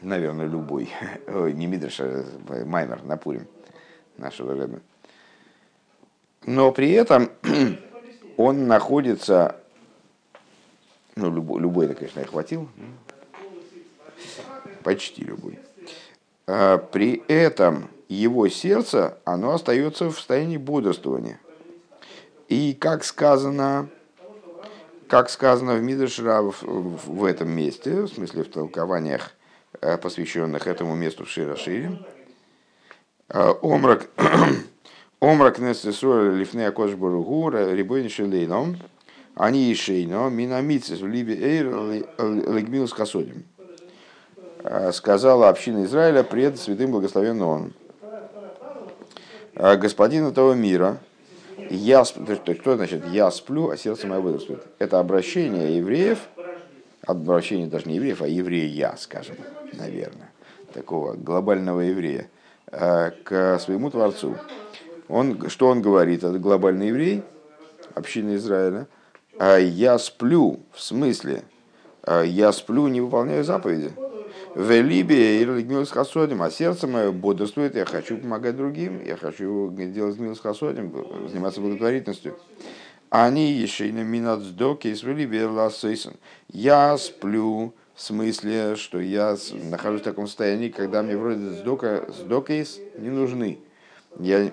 наверное, 0.00 0.46
любой, 0.46 0.90
не 1.26 1.66
Мидрш, 1.66 2.00
а 2.00 2.24
Маймер 2.64 3.02
на 3.04 3.16
Пурим 3.16 3.46
нашего 4.16 4.54
Рэба. 4.54 4.80
Но 6.44 6.72
при 6.72 6.90
этом 6.92 7.30
он 8.36 8.66
находится, 8.66 9.56
ну, 11.14 11.32
любой, 11.32 11.60
любой 11.60 11.86
это, 11.86 11.94
конечно, 11.94 12.20
я 12.20 12.26
хватил, 12.26 12.68
почти 14.82 15.22
любой. 15.22 15.58
А 16.46 16.78
при 16.78 17.22
этом 17.28 17.88
его 18.08 18.48
сердце, 18.48 19.18
оно 19.24 19.52
остается 19.52 20.10
в 20.10 20.16
состоянии 20.16 20.56
бодрствования. 20.56 21.40
И 22.48 22.74
как 22.74 23.04
сказано, 23.04 23.88
как 25.08 25.30
сказано 25.30 25.74
в 25.74 25.82
Мидршра 25.82 26.42
в, 26.42 27.24
этом 27.24 27.50
месте, 27.50 28.02
в 28.02 28.08
смысле 28.08 28.44
в 28.44 28.50
толкованиях, 28.50 29.32
э, 29.80 29.96
посвященных 29.96 30.66
этому 30.66 30.94
месту 30.94 31.24
в 31.24 31.30
Широшире, 31.30 31.98
э, 33.28 33.54
Омрак, 33.62 34.08
Омрак 35.20 35.58
Несесуэр 35.58 36.34
Лифнея 36.34 36.72
Кошбургу, 36.72 37.50
Рибойн 37.50 38.08
Шилейном, 38.08 38.76
они 39.34 39.70
и 39.70 39.74
Шейно, 39.74 40.28
Минамицис 40.28 41.00
в 41.00 41.06
Либе 41.06 41.34
Эйр 41.34 41.66
Легмил 42.18 42.86
с. 42.86 42.94
Э, 44.64 44.92
сказала 44.92 45.48
община 45.48 45.84
Израиля 45.84 46.22
пред 46.22 46.58
святым 46.58 46.92
благословенным 46.92 47.48
он. 47.48 47.72
А, 49.54 49.76
господин 49.76 50.26
этого 50.26 50.54
мира, 50.54 50.98
я, 51.70 52.04
то 52.04 52.32
есть, 52.32 52.60
что 52.60 52.76
значит 52.76 53.06
я 53.06 53.30
сплю, 53.30 53.68
а 53.70 53.76
сердце 53.76 54.06
мое 54.06 54.20
бодрствует? 54.20 54.62
Это 54.78 54.98
обращение 54.98 55.76
евреев, 55.76 56.18
обращение 57.06 57.66
даже 57.66 57.88
не 57.88 57.96
евреев, 57.96 58.22
а 58.22 58.28
еврея, 58.28 58.94
скажем, 58.98 59.36
наверное, 59.74 60.32
такого 60.72 61.14
глобального 61.14 61.80
еврея, 61.80 62.28
а, 62.68 63.10
к 63.10 63.58
своему 63.58 63.90
Творцу. 63.90 64.36
Он, 65.08 65.48
что 65.50 65.68
он 65.68 65.82
говорит, 65.82 66.24
этот 66.24 66.40
глобальный 66.40 66.88
еврей, 66.88 67.22
община 67.94 68.36
Израиля, 68.36 68.86
«А 69.38 69.56
я 69.56 69.98
сплю, 69.98 70.60
в 70.72 70.80
смысле, 70.80 71.42
я 72.06 72.52
сплю, 72.52 72.86
не 72.88 73.00
выполняю 73.00 73.44
заповеди. 73.44 73.92
В 74.54 74.70
Либе 74.82 75.40
и 75.40 75.84
с 75.84 75.90
Хасодим, 75.90 76.42
а 76.42 76.50
сердце 76.50 76.86
мое 76.86 77.10
бодрствует, 77.10 77.74
я 77.74 77.86
хочу 77.86 78.18
помогать 78.18 78.54
другим, 78.54 79.02
я 79.02 79.16
хочу 79.16 79.70
делать 79.70 80.16
Гмил 80.16 80.36
с 80.36 80.40
Хасодим, 80.40 80.92
заниматься 81.28 81.62
благотворительностью. 81.62 82.36
Они 83.08 83.50
еще 83.50 83.88
и 83.88 83.92
на 83.92 84.02
минацдоке 84.02 84.90
из 84.90 85.02
Либе 85.04 85.48
Я 86.48 86.98
сплю, 86.98 87.72
в 87.94 88.00
смысле, 88.00 88.76
что 88.76 89.00
я 89.00 89.36
нахожусь 89.70 90.02
в 90.02 90.04
таком 90.04 90.26
состоянии, 90.26 90.68
когда 90.68 91.02
мне 91.02 91.16
вроде 91.16 91.50
сдока, 91.50 92.06
сдокейс 92.08 92.78
не 92.98 93.08
нужны. 93.08 93.58
я 94.18 94.52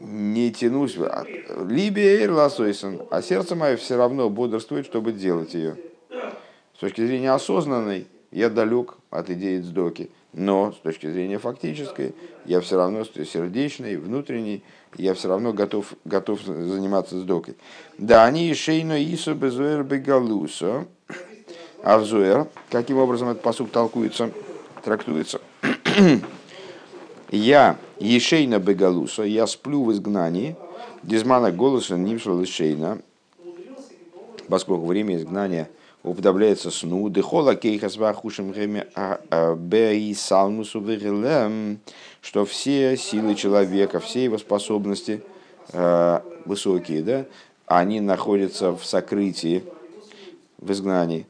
не 0.00 0.52
тянусь, 0.52 0.96
либо 1.68 2.32
ласойсон, 2.32 3.02
а 3.10 3.20
сердце 3.20 3.56
мое 3.56 3.76
все 3.76 3.96
равно 3.96 4.30
бодрствует, 4.30 4.86
чтобы 4.86 5.12
делать 5.12 5.54
ее. 5.54 5.76
С 6.76 6.80
точки 6.80 7.04
зрения 7.04 7.32
осознанной, 7.32 8.06
я 8.30 8.50
далек 8.50 8.96
от 9.10 9.30
идеи 9.30 9.60
цдоки, 9.60 10.10
но 10.32 10.72
с 10.72 10.76
точки 10.76 11.10
зрения 11.10 11.38
фактической, 11.38 12.14
я 12.44 12.60
все 12.60 12.76
равно 12.76 13.04
сердечный, 13.04 13.96
внутренний, 13.96 14.62
я 14.96 15.14
все 15.14 15.28
равно 15.28 15.52
готов, 15.52 15.94
готов 16.04 16.42
заниматься 16.42 17.18
сдокой. 17.18 17.56
Да, 17.96 18.24
они 18.24 18.52
шейно 18.54 19.02
исо 19.02 19.34
безуэр 19.34 19.82
бегалусо, 19.84 20.86
а 21.82 21.98
взуэр, 21.98 22.48
каким 22.70 22.98
образом 22.98 23.28
этот 23.28 23.42
посук 23.42 23.70
толкуется, 23.70 24.30
трактуется. 24.84 25.40
я 27.30 27.76
ешейна 27.98 28.58
бегалуса, 28.58 29.22
я 29.22 29.46
сплю 29.46 29.84
в 29.84 29.92
изгнании, 29.92 30.56
дизмана 31.02 31.50
голоса 31.50 31.96
нимшла 31.96 32.40
лишейна, 32.40 32.98
поскольку 34.48 34.86
время 34.86 35.16
изгнания 35.16 35.68
уподобляется 36.08 36.70
сну, 36.70 37.08
дехола 37.08 37.54
кейхас 37.54 37.96
вахушим 37.96 38.54
а, 38.94 39.20
а, 39.30 39.54
бей 39.54 40.14
салмусу 40.14 40.84
что 42.20 42.44
все 42.44 42.96
силы 42.96 43.34
человека, 43.34 44.00
все 44.00 44.24
его 44.24 44.38
способности 44.38 45.22
э, 45.72 46.20
высокие, 46.44 47.02
да, 47.02 47.24
они 47.66 48.00
находятся 48.00 48.72
в 48.72 48.84
сокрытии, 48.84 49.62
в 50.58 50.72
изгнании. 50.72 51.26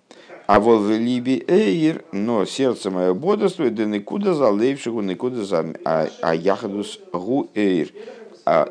А 0.46 0.60
вот 0.60 0.80
в 0.80 0.90
либи 0.90 1.44
эйр, 1.46 2.04
но 2.10 2.46
сердце 2.46 2.90
мое 2.90 3.12
бодрствует, 3.12 3.74
да 3.74 3.84
никуда 3.84 4.32
за 4.32 4.48
лейвшигу, 4.48 5.02
никуда 5.02 5.44
за 5.44 5.74
а, 5.84 6.08
а 6.22 6.34
яхадус 6.34 7.00
гу 7.12 7.50
эйр. 7.54 7.92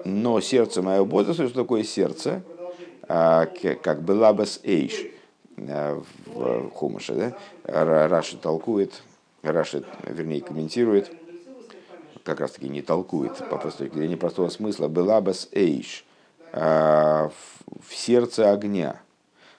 Но 0.05 0.41
сердце 0.41 0.81
мое 0.81 1.05
бодрствует, 1.05 1.51
что 1.51 1.61
такое 1.61 1.83
сердце? 1.83 2.41
Как 3.07 4.01
бы 4.01 4.13
лабас 4.13 4.59
эйш 4.63 5.05
в 5.57 6.69
Хумаше, 6.69 7.13
да? 7.65 8.07
Раши 8.07 8.37
толкует, 8.37 9.01
Раши, 9.41 9.83
вернее, 10.03 10.41
комментирует, 10.41 11.11
как 12.23 12.39
раз 12.39 12.51
таки 12.51 12.69
не 12.69 12.81
толкует, 12.81 13.37
по 13.49 13.57
простой 13.57 13.89
зрения 13.89 14.17
простого 14.17 14.49
смысла, 14.49 14.87
бас 14.87 15.49
эйш, 15.51 16.05
в 16.51 17.31
сердце 17.89 18.51
огня. 18.51 19.01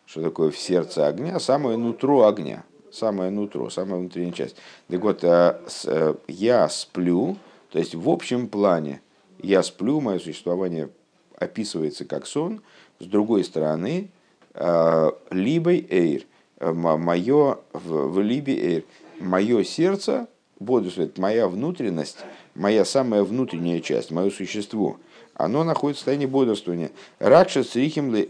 Что 0.07 0.23
такое 0.23 0.51
в 0.51 0.59
сердце 0.59 1.07
огня? 1.07 1.39
Самое 1.39 1.77
нутро 1.77 2.27
огня. 2.27 2.65
Самое 2.91 3.31
нутро, 3.31 3.69
самая 3.69 4.01
внутренняя 4.01 4.33
часть. 4.33 4.57
Так 4.89 5.03
вот, 5.03 5.23
э, 5.23 5.61
э, 5.85 6.15
я 6.27 6.69
сплю, 6.71 7.37
то 7.71 7.79
есть 7.79 7.95
в 7.95 8.09
общем 8.09 8.49
плане 8.49 9.03
я 9.43 9.63
сплю, 9.63 10.01
мое 10.01 10.19
существование 10.19 10.89
описывается 11.37 12.07
как 12.07 12.27
сон. 12.27 12.63
С 12.99 13.05
другой 13.05 13.45
стороны, 13.45 14.11
э, 14.55 15.11
либо 15.31 15.73
эйр, 15.73 16.23
мое 16.61 17.59
в 17.73 18.21
либе 18.21 18.55
эйр, 18.55 18.85
мое 19.21 19.65
сердце 19.65 20.27
бодрствует, 20.59 21.19
моя 21.19 21.49
внутренность, 21.49 22.19
моя 22.55 22.85
самая 22.85 23.23
внутренняя 23.23 23.81
часть, 23.81 24.11
мое 24.11 24.31
существо, 24.31 24.99
оно 25.35 25.63
находится 25.63 25.99
в 25.99 26.01
состоянии 26.01 26.27
бодрствования. 26.27 26.91
Ракша 27.21 27.63
срихим 27.63 28.15
ли 28.15 28.29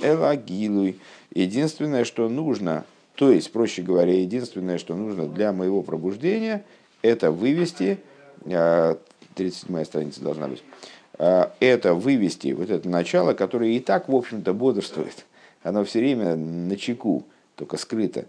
элагилуй. 0.00 0.98
Единственное, 1.34 2.04
что 2.04 2.28
нужно, 2.28 2.84
то 3.16 3.30
есть, 3.30 3.50
проще 3.52 3.82
говоря, 3.82 4.14
единственное, 4.14 4.78
что 4.78 4.94
нужно 4.94 5.26
для 5.26 5.52
моего 5.52 5.82
пробуждения, 5.82 6.64
это 7.02 7.30
вывести, 7.32 7.98
37 8.44 9.84
страница 9.84 10.20
должна 10.22 10.48
быть, 10.48 10.62
а, 10.62 10.95
это 11.18 11.94
вывести 11.94 12.52
вот 12.52 12.70
это 12.70 12.88
начало, 12.88 13.32
которое 13.34 13.70
и 13.70 13.80
так, 13.80 14.08
в 14.08 14.14
общем-то, 14.14 14.52
бодрствует. 14.52 15.24
Оно 15.62 15.84
все 15.84 16.00
время 16.00 16.36
на 16.36 16.76
чеку, 16.76 17.24
только 17.56 17.76
скрыто 17.76 18.26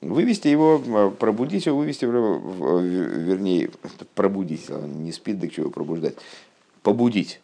вывести 0.00 0.48
его, 0.48 0.82
э, 0.84 1.10
пробудить 1.18 1.66
его, 1.66 1.78
вывести, 1.78 2.04
вернее, 2.04 3.70
пробудить, 4.14 4.68
не 4.68 5.12
спит, 5.12 5.40
так 5.40 5.52
чего 5.52 5.70
пробуждать, 5.70 6.14
побудить 6.82 7.40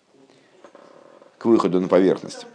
к 1.39 1.45
выходу 1.47 1.81
на 1.81 1.89
поверхность. 1.89 2.47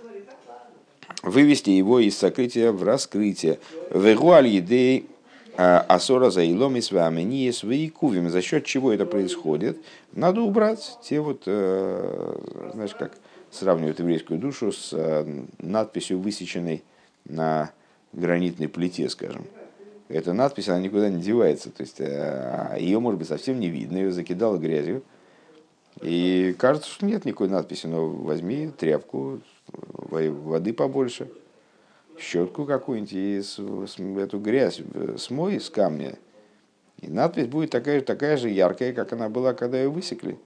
Вывести 1.24 1.70
его 1.70 2.00
из 2.00 2.18
сокрытия 2.18 2.72
в 2.72 2.82
раскрытие. 2.84 3.60
Вегуаль 3.92 4.48
едей 4.48 5.06
э, 5.08 5.11
асора 5.58 6.30
за 6.30 6.44
илом 6.44 6.76
и 6.78 6.82
свамени 6.82 7.52
свои 7.52 7.90
кувим. 7.90 8.30
За 8.30 8.42
счет 8.42 8.66
чего 8.66 8.92
это 8.94 9.06
происходит? 9.06 9.78
Надо 10.14 10.42
убрать 10.42 10.98
те 11.04 11.20
вот, 11.20 11.44
э, 11.46 12.70
знаешь, 12.74 12.96
как 12.96 13.14
сравнивают 13.52 14.00
еврейскую 14.00 14.40
душу 14.40 14.72
с 14.72 15.26
надписью, 15.60 16.20
высеченной 16.20 16.84
на 17.26 17.72
гранитной 18.14 18.68
плите, 18.68 19.10
скажем 19.10 19.46
эта 20.14 20.34
надпись, 20.34 20.70
она 20.70 20.80
никуда 20.80 21.10
не 21.10 21.22
девается. 21.22 21.70
То 21.70 21.82
есть 21.82 22.00
э, 22.00 22.78
ее, 22.80 23.00
может 23.00 23.20
быть, 23.20 23.28
совсем 23.28 23.60
не 23.60 23.70
видно, 23.70 23.98
ее 23.98 24.12
закидало 24.12 24.58
грязью. 24.58 25.04
И 26.02 26.56
кажется, 26.58 26.90
что 26.90 27.06
нет 27.06 27.26
никакой 27.26 27.50
надписи, 27.50 27.88
но 27.88 28.08
возьми 28.08 28.70
тряпку, 28.78 29.42
воды 29.68 30.74
побольше, 30.74 31.30
щетку 32.20 32.66
какую-нибудь 32.66 33.14
и 33.14 34.20
эту 34.20 34.40
грязь 34.40 34.82
смой 35.18 35.60
с 35.60 35.70
камня. 35.70 36.18
И 37.02 37.08
надпись 37.08 37.48
будет 37.48 37.72
такая, 37.72 38.02
такая 38.02 38.38
же 38.38 38.50
яркая, 38.50 38.94
как 38.94 39.12
она 39.14 39.28
была, 39.30 39.54
когда 39.54 39.78
ее 39.78 39.90
высекли. 39.90 40.38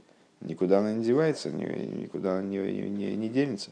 Никуда 0.42 0.80
она 0.80 0.94
не 0.94 1.04
девается, 1.04 1.50
никуда 1.52 2.38
она 2.38 2.44
не, 2.44 2.58
не, 2.58 3.16
не 3.16 3.30
денется. 3.30 3.72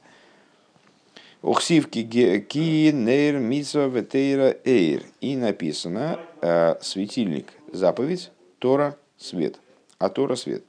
Ухсивки 1.41 2.03
ки 2.03 2.91
нейр 2.91 3.37
митсва 3.37 3.87
ветейра 3.87 4.55
эйр. 4.63 5.03
И 5.19 5.35
написано 5.35 6.19
э, 6.41 6.75
светильник, 6.81 7.47
заповедь, 7.71 8.31
Тора, 8.59 8.97
свет. 9.17 9.59
А 9.97 10.09
Тора 10.09 10.35
свет. 10.35 10.63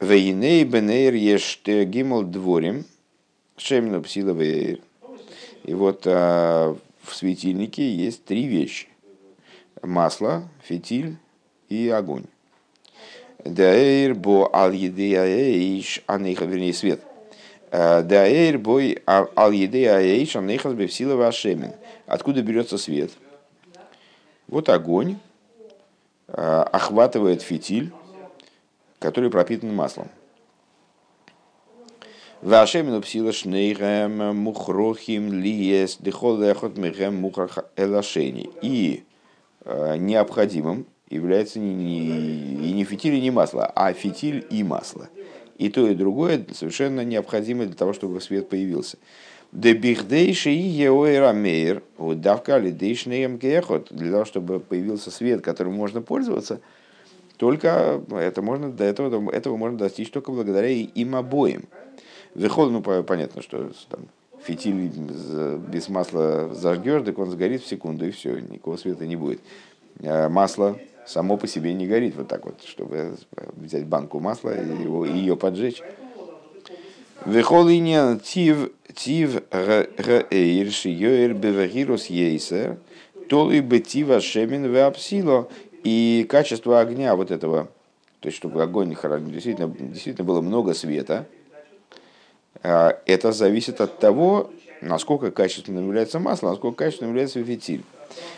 Вейней 0.00 0.64
бенейр 0.64 1.14
еште 1.14 1.84
гимл 1.84 2.24
дворим. 2.24 2.84
Шемну 3.56 4.02
псила 4.02 4.32
вейр. 4.32 4.80
И 5.64 5.74
вот 5.74 6.02
э, 6.06 6.10
в 7.02 7.14
светильнике 7.14 7.92
есть 7.92 8.24
три 8.24 8.46
вещи. 8.46 8.88
Масло, 9.82 10.48
фитиль 10.62 11.16
и 11.68 11.88
огонь. 11.88 12.24
Даэйр 13.44 14.14
бо 14.14 14.48
ал 14.54 14.72
едеяэйш, 14.72 16.04
а 16.06 16.16
вернее 16.16 16.72
свет– 16.72 17.00
Даэйр 17.74 18.58
бой 18.58 19.02
ал 19.04 19.50
еды 19.50 19.88
аэйш 19.88 20.36
анейхас 20.36 20.74
бевсила 20.74 21.16
вашемин. 21.16 21.72
Откуда 22.06 22.40
берется 22.40 22.78
свет? 22.78 23.10
Вот 24.46 24.68
огонь 24.68 25.18
охватывает 26.28 27.42
фитиль, 27.42 27.92
который 29.00 29.28
пропитан 29.28 29.74
маслом. 29.74 30.08
Вашемину 32.44 33.00
псила 33.00 33.32
шнейгем 33.32 34.36
мухрохим 34.36 35.32
лиес 35.32 35.96
дехолехот 35.98 36.76
мехем 36.76 37.14
мухрах 37.14 37.64
элашени. 37.74 38.50
И 38.60 39.04
необходимым 39.64 40.84
является 41.08 41.58
не, 41.58 41.74
не, 41.74 42.68
и 42.68 42.72
не 42.72 42.84
фитиль, 42.84 43.14
и 43.14 43.22
не 43.22 43.30
масло, 43.30 43.64
а 43.74 43.94
фитиль 43.94 44.46
и 44.50 44.62
масло. 44.62 45.08
И 45.56 45.70
то, 45.70 45.88
и 45.88 45.94
другое 45.94 46.44
совершенно 46.52 47.02
необходимо 47.02 47.64
для 47.64 47.74
того, 47.74 47.94
чтобы 47.94 48.20
свет 48.20 48.50
появился. 48.50 48.98
Дебихдейши 49.52 50.50
еоэрамейр, 50.50 51.82
удавкали 51.96 52.70
дейшнеем 52.70 53.38
кехот, 53.38 53.88
для 53.90 54.10
того, 54.10 54.26
чтобы 54.26 54.60
появился 54.60 55.10
свет, 55.10 55.40
которым 55.40 55.72
можно 55.72 56.02
пользоваться, 56.02 56.60
только 57.38 58.02
это 58.10 58.42
можно, 58.42 58.70
до 58.70 58.84
этого, 58.84 59.30
этого 59.30 59.56
можно 59.56 59.78
достичь 59.78 60.10
только 60.10 60.30
благодаря 60.30 60.68
им 60.68 61.16
обоим. 61.16 61.64
Выход, 62.34 62.70
ну 62.70 62.82
понятно, 62.82 63.42
что 63.42 63.70
там, 63.88 64.00
фитиль 64.42 64.90
без 65.68 65.88
масла 65.88 66.52
зажгешь, 66.52 67.04
так 67.04 67.18
он 67.18 67.30
сгорит 67.30 67.62
в 67.62 67.68
секунду, 67.68 68.06
и 68.06 68.10
все, 68.10 68.38
никакого 68.40 68.76
света 68.76 69.06
не 69.06 69.16
будет. 69.16 69.40
А 70.02 70.28
масло 70.28 70.76
само 71.06 71.36
по 71.36 71.46
себе 71.46 71.72
не 71.74 71.86
горит 71.86 72.16
вот 72.16 72.28
так 72.28 72.44
вот, 72.44 72.62
чтобы 72.64 73.16
взять 73.56 73.86
банку 73.86 74.18
масла 74.20 74.50
и 74.50 74.82
его, 74.82 75.06
и 75.06 75.12
ее 75.12 75.36
поджечь. 75.36 75.82
Вехолиня 77.24 78.18
тив 78.18 78.70
тив 78.94 79.42
гаэйр 79.50 80.70
шиёэр 80.70 81.34
бевагирус 81.34 82.06
ейсер 82.06 82.78
толы 83.28 83.60
бетива 83.60 84.20
шемин 84.20 84.66
веапсило 84.66 85.48
и 85.84 86.26
качество 86.28 86.80
огня 86.80 87.14
вот 87.16 87.30
этого, 87.30 87.68
то 88.20 88.26
есть 88.26 88.36
чтобы 88.36 88.62
огонь 88.62 88.90
действительно, 88.90 89.68
действительно 89.68 90.24
было 90.24 90.40
много 90.40 90.74
света, 90.74 91.26
это 92.62 93.32
зависит 93.32 93.80
от 93.80 93.98
того, 93.98 94.50
насколько 94.80 95.30
качественным 95.30 95.86
является 95.86 96.18
масло, 96.18 96.50
насколько 96.50 96.84
качественным 96.84 97.12
является 97.12 97.42
фитиль. 97.42 97.84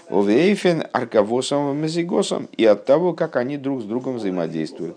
Увейфен 0.09 0.85
арковосом 0.93 1.77
мезигосом 1.77 2.49
и 2.57 2.65
от 2.65 2.87
того, 2.87 3.13
как 3.13 3.37
они 3.37 3.57
друг 3.57 3.83
с 3.83 3.85
другом 3.85 4.17
взаимодействуют. 4.17 4.97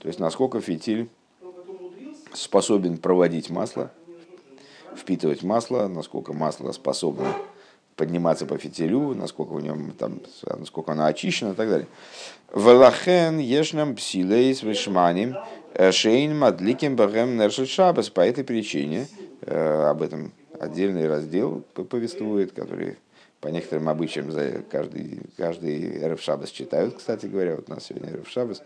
То 0.00 0.08
есть 0.08 0.18
насколько 0.18 0.60
фитиль 0.60 1.08
способен 2.32 2.96
проводить 2.96 3.50
масло, 3.50 3.90
впитывать 4.96 5.42
масло, 5.42 5.88
насколько 5.88 6.32
масло 6.32 6.72
способно 6.72 7.34
подниматься 7.96 8.46
по 8.46 8.56
фитилю, 8.56 9.14
насколько 9.14 9.52
в 9.52 9.62
нем 9.62 9.92
там, 9.98 10.20
насколько 10.58 10.92
оно 10.92 11.04
очищено 11.04 11.50
и 11.50 11.54
так 11.54 11.68
далее. 11.68 11.86
Валахен 12.52 13.38
ешнам 13.38 13.94
псилейс 13.94 14.62
вишманим 14.62 15.36
э, 15.36 15.42
шейн 15.74 16.36
мадликим 16.36 16.96
багем 16.96 17.36
нершель 17.36 17.66
шабас. 17.66 18.10
По 18.10 18.20
этой 18.20 18.44
причине 18.44 19.06
э, 19.42 19.88
об 19.88 20.02
этом 20.02 20.32
отдельный 20.58 21.08
раздел 21.08 21.62
повествует, 21.74 22.52
который 22.52 22.96
по 23.40 23.48
некоторым 23.48 23.88
обычаям 23.88 24.30
за 24.30 24.62
каждый, 24.70 25.20
каждый 25.36 26.02
Эрф 26.02 26.20
Шабас 26.20 26.50
читают, 26.50 26.96
кстати 26.98 27.26
говоря, 27.26 27.56
вот 27.56 27.70
у 27.70 27.72
нас 27.72 27.86
сегодня 27.86 28.10
Эрф 28.10 28.28
Шабас. 28.28 28.62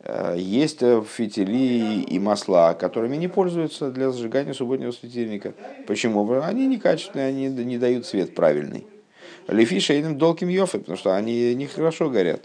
Э, 0.00 0.34
есть 0.36 0.80
фитили 0.80 2.02
и 2.02 2.18
масла, 2.18 2.74
которыми 2.74 3.16
не 3.16 3.28
пользуются 3.28 3.90
для 3.90 4.10
зажигания 4.10 4.52
субботнего 4.52 4.90
светильника. 4.90 5.54
Почему? 5.86 6.28
Они 6.40 6.66
некачественные, 6.66 7.28
они 7.28 7.48
не 7.48 7.78
дают 7.78 8.06
свет 8.06 8.34
правильный. 8.34 8.86
Лефи 9.46 9.78
шейным 9.80 10.18
долким 10.18 10.48
йофы, 10.48 10.78
потому 10.78 10.96
что 10.96 11.14
они 11.14 11.54
нехорошо 11.54 12.10
горят. 12.10 12.42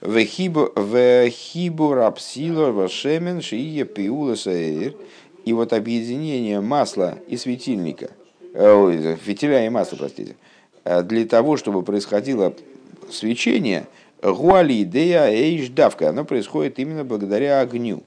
Вехибу 0.00 0.72
рапсило 1.94 2.70
вашемен 2.70 3.40
шие 3.42 3.84
пиула 3.84 4.34
саэр. 4.34 4.94
И 5.44 5.52
вот 5.52 5.72
объединение 5.72 6.60
масла 6.60 7.18
и 7.26 7.36
светильника, 7.36 8.10
э, 8.52 9.16
фитиля 9.24 9.64
и 9.64 9.68
масла, 9.70 9.96
простите, 9.96 10.36
э, 10.84 11.02
для 11.02 11.24
того, 11.24 11.56
чтобы 11.56 11.82
происходило 11.82 12.54
свечение– 13.10 13.86
Гуали 14.22 14.82
идея 14.82 15.30
эйш 15.30 15.70
оно 16.00 16.24
происходит 16.24 16.78
именно 16.78 17.04
благодаря 17.04 17.60
огню. 17.60 18.02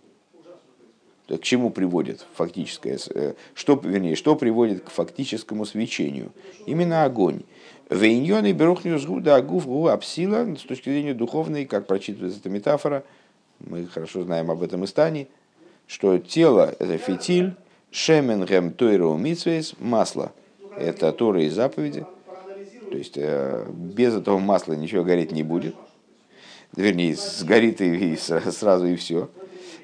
к 1.28 1.41
чему 1.41 1.71
приводит 1.71 2.26
фактическое, 2.36 2.99
э, 3.15 3.34
что, 3.55 3.80
вернее, 3.84 4.15
что 4.15 4.36
приводит 4.36 4.84
к 4.84 4.89
фактическому 4.91 5.65
свечению? 5.65 6.32
Именно 6.67 7.05
огонь. 7.05 7.41
Вейньон 7.90 8.46
и 8.46 8.54
берухнюс 8.54 9.06
гуда 9.06 9.36
агуф 9.36 9.66
гу 9.66 9.88
апсила, 9.88 10.56
с 10.56 10.62
точки 10.62 10.90
зрения 10.90 11.14
духовной, 11.14 11.66
как 11.66 11.88
прочитывается 11.88 12.40
эта 12.40 12.50
метафора, 12.50 13.04
мы 13.60 13.86
хорошо 13.86 14.24
знаем 14.24 14.52
об 14.52 14.64
этом 14.64 14.84
и 14.84 14.88
стане, 14.88 15.28
что 15.88 16.18
тело– 16.18 16.76
это 16.80 16.98
фитиль, 16.98 17.56
шемен 17.92 18.46
гем 18.46 18.72
тойру 18.72 19.16
митсвейс– 19.16 19.76
масло. 19.80 20.32
Это 20.78 21.12
Торы 21.12 21.46
и 21.46 21.50
заповеди. 21.50 22.06
То 22.90 22.98
есть 22.98 23.14
э, 23.16 23.66
без 23.70 24.16
этого 24.16 24.40
масла 24.40 24.74
ничего 24.74 25.04
гореть 25.04 25.32
не 25.32 25.44
будет– 25.44 25.76
вернее, 26.76 27.16
сгорит 27.16 27.82
и, 27.82 28.14
и 28.14 28.18
сразу 28.18 28.86
и 28.86 28.96
все. 28.96 29.30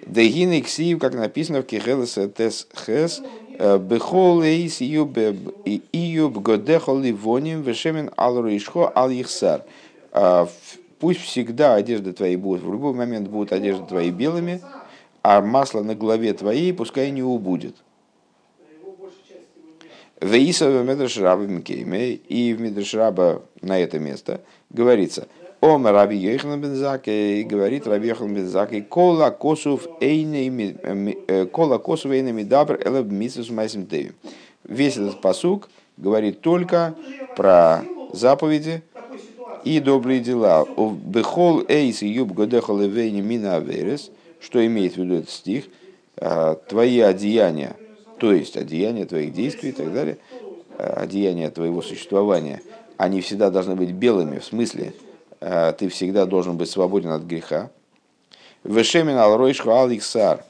Дегин 0.06 0.52
и 0.54 0.62
ксив, 0.62 1.00
как 1.00 1.14
написано 1.14 1.62
в 1.62 1.66
Кихелес 1.66 2.18
Тес 2.36 2.68
Хес, 2.86 3.22
Бехол 3.60 4.42
эйс 4.42 4.82
июб 4.82 6.38
годехол 6.38 7.00
ливоним 7.00 7.62
вешемен 7.62 8.10
ал 8.16 8.46
ришхо 8.46 8.90
ал 8.96 9.10
ихсар. 9.12 9.66
А, 10.14 10.48
пусть 11.00 11.20
всегда 11.20 11.76
одежда 11.76 12.14
твоей 12.14 12.38
будет, 12.38 12.64
в 12.64 12.72
любой 12.72 12.94
момент 12.94 13.28
будут 13.28 13.52
одежды 13.52 13.86
твои 13.86 14.12
белыми, 14.12 14.62
а 15.24 15.42
масло 15.42 15.84
на 15.84 15.94
голове 15.94 16.34
твоей 16.34 16.74
пускай 16.74 17.12
не 17.12 17.22
убудет. 17.22 17.76
Вейса 20.22 20.70
в 20.70 20.86
Медршраба 20.86 21.44
и 21.44 22.54
в 22.54 22.62
Медршраба 22.62 23.44
на 23.62 23.78
это 23.78 24.00
место 24.00 24.42
говорится– 24.70 25.28
Омар 25.62 25.94
Раби 25.94 26.16
Йохан 26.16 26.62
Бензаке, 26.62 27.44
говорит 27.44 27.86
Раби 27.86 28.08
Йохан 28.08 28.34
Бензаке, 28.34 28.82
кола 28.82 29.30
косов 29.30 29.88
эйнами, 30.00 30.78
э, 31.28 31.46
кола 31.48 31.78
косов 31.80 32.12
эйнами 32.12 32.44
дабр 32.44 32.80
элеб 32.82 33.12
мисус 33.12 33.50
майсим 33.50 33.86
теви. 33.86 34.14
Весь 34.64 34.96
этот 34.96 35.20
посук 35.20 35.68
говорит 35.98 36.40
только 36.40 36.96
про 37.36 37.82
заповеди 38.14 38.84
и 39.66 39.82
добрые 39.82 40.22
дела. 40.22 40.66
Бехол 40.66 41.66
эйс 41.68 42.04
юб 42.04 42.32
годехол 42.32 42.82
эвейни 42.86 43.20
мина 43.20 43.58
аверес, 43.58 44.12
что 44.40 44.66
имеет 44.66 44.94
в 44.94 44.98
виду 44.98 45.16
этот 45.16 45.30
стих, 45.30 45.66
«А, 46.22 46.56
твои 46.56 47.00
одеяния, 47.02 47.76
то 48.18 48.32
есть 48.32 48.56
одеяния 48.56 49.06
твоих 49.06 49.34
действий 49.34 49.70
и 49.70 49.74
так 49.74 49.94
далее, 49.94 50.20
«А, 50.78 51.02
одеяния 51.02 51.50
твоего 51.50 51.82
существования, 51.82 52.62
они 52.96 53.20
всегда 53.20 53.50
должны 53.50 53.76
быть 53.76 53.92
белыми, 53.92 54.40
в 54.40 54.46
смысле, 54.46 54.94
Э, 54.94 55.09
ты 55.40 55.90
всегда 55.90 56.26
должен 56.26 56.58
быть 56.58 56.70
свободен 56.70 57.12
от 57.12 57.24
греха. 57.24 57.70
Вешемин 58.64 59.18
алройшху 59.18 59.72
аликсар, 59.72 60.44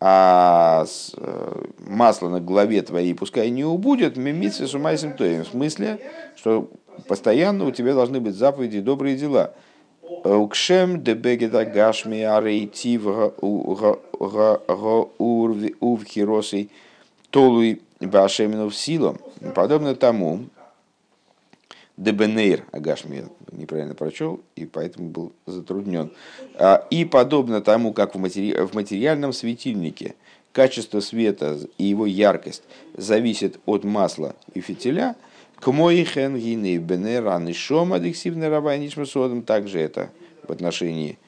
а 0.00 0.86
э, 1.16 1.62
масло 1.78 2.30
на 2.30 2.40
голове 2.40 2.80
твоей 2.80 3.14
пускай 3.14 3.50
не 3.50 3.64
убудет, 3.64 4.16
мимится 4.16 4.66
с 4.66 4.70
тоем. 4.70 5.44
В 5.44 5.48
смысле, 5.48 6.00
что 6.36 6.70
постоянно 7.06 7.66
у 7.66 7.70
тебя 7.70 7.92
должны 7.92 8.18
быть 8.20 8.34
заповеди 8.34 8.78
и 8.78 8.80
добрые 8.80 9.16
дела. 9.16 9.52
Укшем 10.24 11.02
дебегеда 11.02 11.66
гашми 11.66 12.22
арейтив 12.22 13.02
увхиросей 15.80 16.70
толуй 17.30 17.82
башемину 18.00 18.70
в 18.70 18.74
силом. 18.74 19.18
Подобно 19.54 19.94
тому, 19.94 20.40
Дебенейр 22.00 22.64
Агашми, 22.72 23.16
я 23.16 23.24
неправильно 23.52 23.94
прочел, 23.94 24.40
и 24.56 24.64
поэтому 24.64 25.10
был 25.10 25.32
затруднен. 25.44 26.10
А, 26.54 26.86
и 26.88 27.04
подобно 27.04 27.60
тому, 27.60 27.92
как 27.92 28.14
в, 28.14 28.18
матери... 28.18 28.54
в 28.54 28.74
материальном 28.74 29.34
светильнике 29.34 30.14
качество 30.52 31.00
света 31.00 31.58
и 31.76 31.84
его 31.84 32.06
яркость 32.06 32.62
зависит 32.96 33.60
от 33.66 33.84
масла 33.84 34.34
и 34.54 34.62
фитиля, 34.62 35.14
к 35.56 35.70
моей 35.70 36.06
хенгины 36.06 36.78
бенера 36.78 37.38
нишома 37.38 37.98
дексивный 37.98 38.48
рабайнишмасодом, 38.48 39.42
также 39.42 39.78
это 39.78 40.10
в 40.48 40.50
отношении 40.50 41.18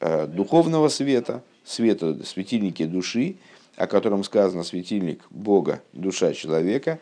э, 0.00 0.26
духовного 0.26 0.88
света, 0.88 1.42
света 1.64 2.22
светильники 2.22 2.84
души, 2.84 3.36
о 3.78 3.86
котором 3.86 4.24
сказано 4.24 4.64
светильник 4.64 5.20
Бога, 5.30 5.80
душа 5.92 6.32
человека, 6.32 6.98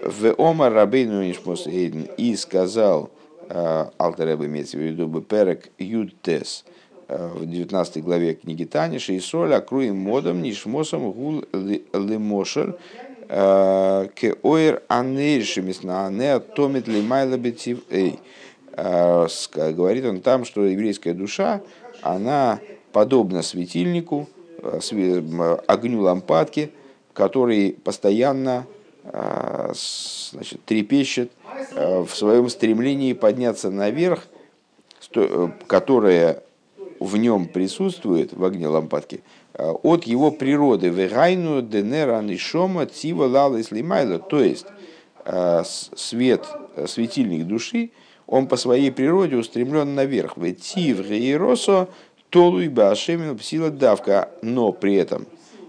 в 0.00 0.32
Омар 0.38 0.72
Рабейну 0.72 1.24
Нишмос 1.24 1.66
Эйден 1.66 2.06
и 2.16 2.36
сказал, 2.36 3.10
э, 3.48 3.86
Алтереба 3.98 4.46
имеется 4.46 4.76
в 4.76 4.80
виду, 4.80 5.08
Перек 5.22 5.70
Юдтес, 5.78 6.64
э, 7.08 7.30
в 7.34 7.44
19 7.50 8.04
главе 8.04 8.34
книги 8.34 8.64
Таниши, 8.64 9.14
и 9.14 9.20
соль 9.20 9.54
акруем 9.54 9.96
модом 9.96 10.40
нишмосом 10.40 11.10
гул 11.10 11.44
лимошер 11.52 12.78
э, 13.28 14.08
ke 14.14 14.38
оир 14.44 14.82
анейршимис 14.86 15.82
на 15.82 16.06
ане 16.06 16.38
томит 16.38 16.86
лимайла 16.86 17.36
бетив 17.38 17.80
эй. 17.90 18.20
Говорит 18.76 20.04
он 20.06 20.20
там, 20.20 20.44
что 20.44 20.64
еврейская 20.64 21.12
душа, 21.12 21.60
она 22.02 22.60
подобна 22.92 23.42
светильнику, 23.42 24.28
огню 25.66 26.00
лампадки, 26.02 26.70
который 27.12 27.72
постоянно 27.72 28.66
а, 29.04 29.72
значит, 29.74 30.64
трепещет 30.64 31.32
а, 31.74 32.04
в 32.04 32.14
своем 32.14 32.48
стремлении 32.48 33.12
подняться 33.12 33.70
наверх, 33.70 34.26
которое 35.66 36.42
в 37.00 37.16
нем 37.16 37.48
присутствует, 37.48 38.32
в 38.32 38.44
огне 38.44 38.68
лампадки, 38.68 39.22
от 39.54 40.04
его 40.04 40.30
природы. 40.30 40.88
Вегайну 40.88 41.62
денера 41.62 42.20
нишома 42.20 42.86
тива 42.86 43.24
лала. 43.24 43.60
То 44.28 44.40
есть 44.40 44.66
свет, 45.96 46.46
светильник 46.86 47.46
души, 47.46 47.90
он 48.26 48.46
по 48.46 48.56
своей 48.56 48.92
природе 48.92 49.36
устремлен 49.36 49.96
наверх. 49.96 50.36
Ветив 50.36 51.00
рейросо 51.10 51.88
Толуй 52.30 52.68
Башемину 52.68 53.36
псила 53.36 53.70
давка, 53.70 54.30
но 54.40 54.72
при 54.72 54.94
этом 54.94 55.26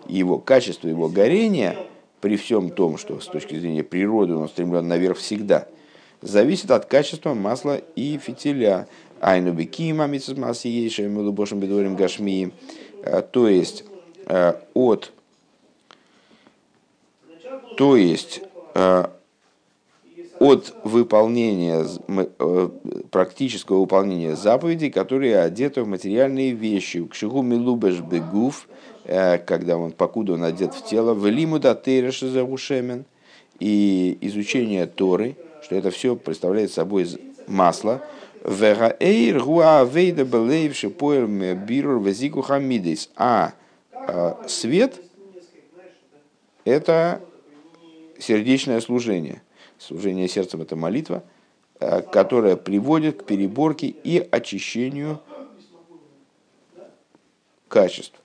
его 0.08 0.38
качество, 0.38 0.88
его 0.88 1.10
горение, 1.10 1.76
при 2.22 2.38
всем 2.38 2.70
том, 2.70 2.98
что 2.98 3.20
с 3.20 3.26
точки 3.26 3.56
зрения 3.56 3.84
природы 3.84 4.36
он 4.36 4.48
стремлен 4.48 4.88
наверх 4.88 5.18
всегда, 5.18 5.68
зависит 6.22 6.70
от 6.70 6.86
качества 6.86 7.34
масла 7.34 7.82
и 7.96 8.18
фитиля. 8.18 8.88
Айну 9.20 9.54
бекима 9.54 10.08
митсус 10.08 10.38
масси 10.38 10.68
ейшая 10.68 11.08
милубошим 11.08 11.60
бедорим 11.60 11.96
гашми. 11.96 12.52
Э, 13.04 13.22
то 13.22 13.48
есть 13.48 13.84
э, 14.26 14.54
от 14.74 15.12
то 17.78 17.96
есть 17.96 18.42
э, 18.76 19.06
от 20.42 20.74
выполнения, 20.84 21.86
э, 22.08 22.70
практического 23.12 23.82
выполнения 23.82 24.36
заповедей, 24.36 24.90
которые 24.90 25.38
одеты 25.38 25.84
в 25.84 25.88
материальные 25.88 26.54
вещи. 26.54 27.06
К 27.06 27.14
шигу 27.14 27.44
милубеш 27.44 28.00
бегуф, 28.00 28.68
э, 29.06 29.38
когда 29.38 29.78
он, 29.78 29.92
покуда 29.92 30.34
он 30.34 30.44
одет 30.44 30.74
в 30.74 30.84
тело, 30.84 31.14
в 31.14 31.28
лиму 31.28 31.60
да 31.60 31.80
завушемен, 31.86 33.06
и 33.60 34.18
изучение 34.22 34.88
Торы, 34.88 35.36
что 35.62 35.76
это 35.76 35.92
все 35.92 36.16
представляет 36.16 36.72
собой 36.72 37.08
масло. 37.46 38.02
А 43.16 44.40
свет– 44.48 45.00
это 46.66 47.22
сердечное 48.18 48.82
служение. 48.82 49.44
Служение 49.82 50.28
сердцем– 50.28 50.62
это 50.64 50.76
молитва, 50.76 51.24
которая 51.80 52.56
приводит 52.56 53.24
к 53.24 53.26
переборке 53.26 53.88
и 53.88 54.20
очищению 54.20 55.20
качеств. 57.68 58.21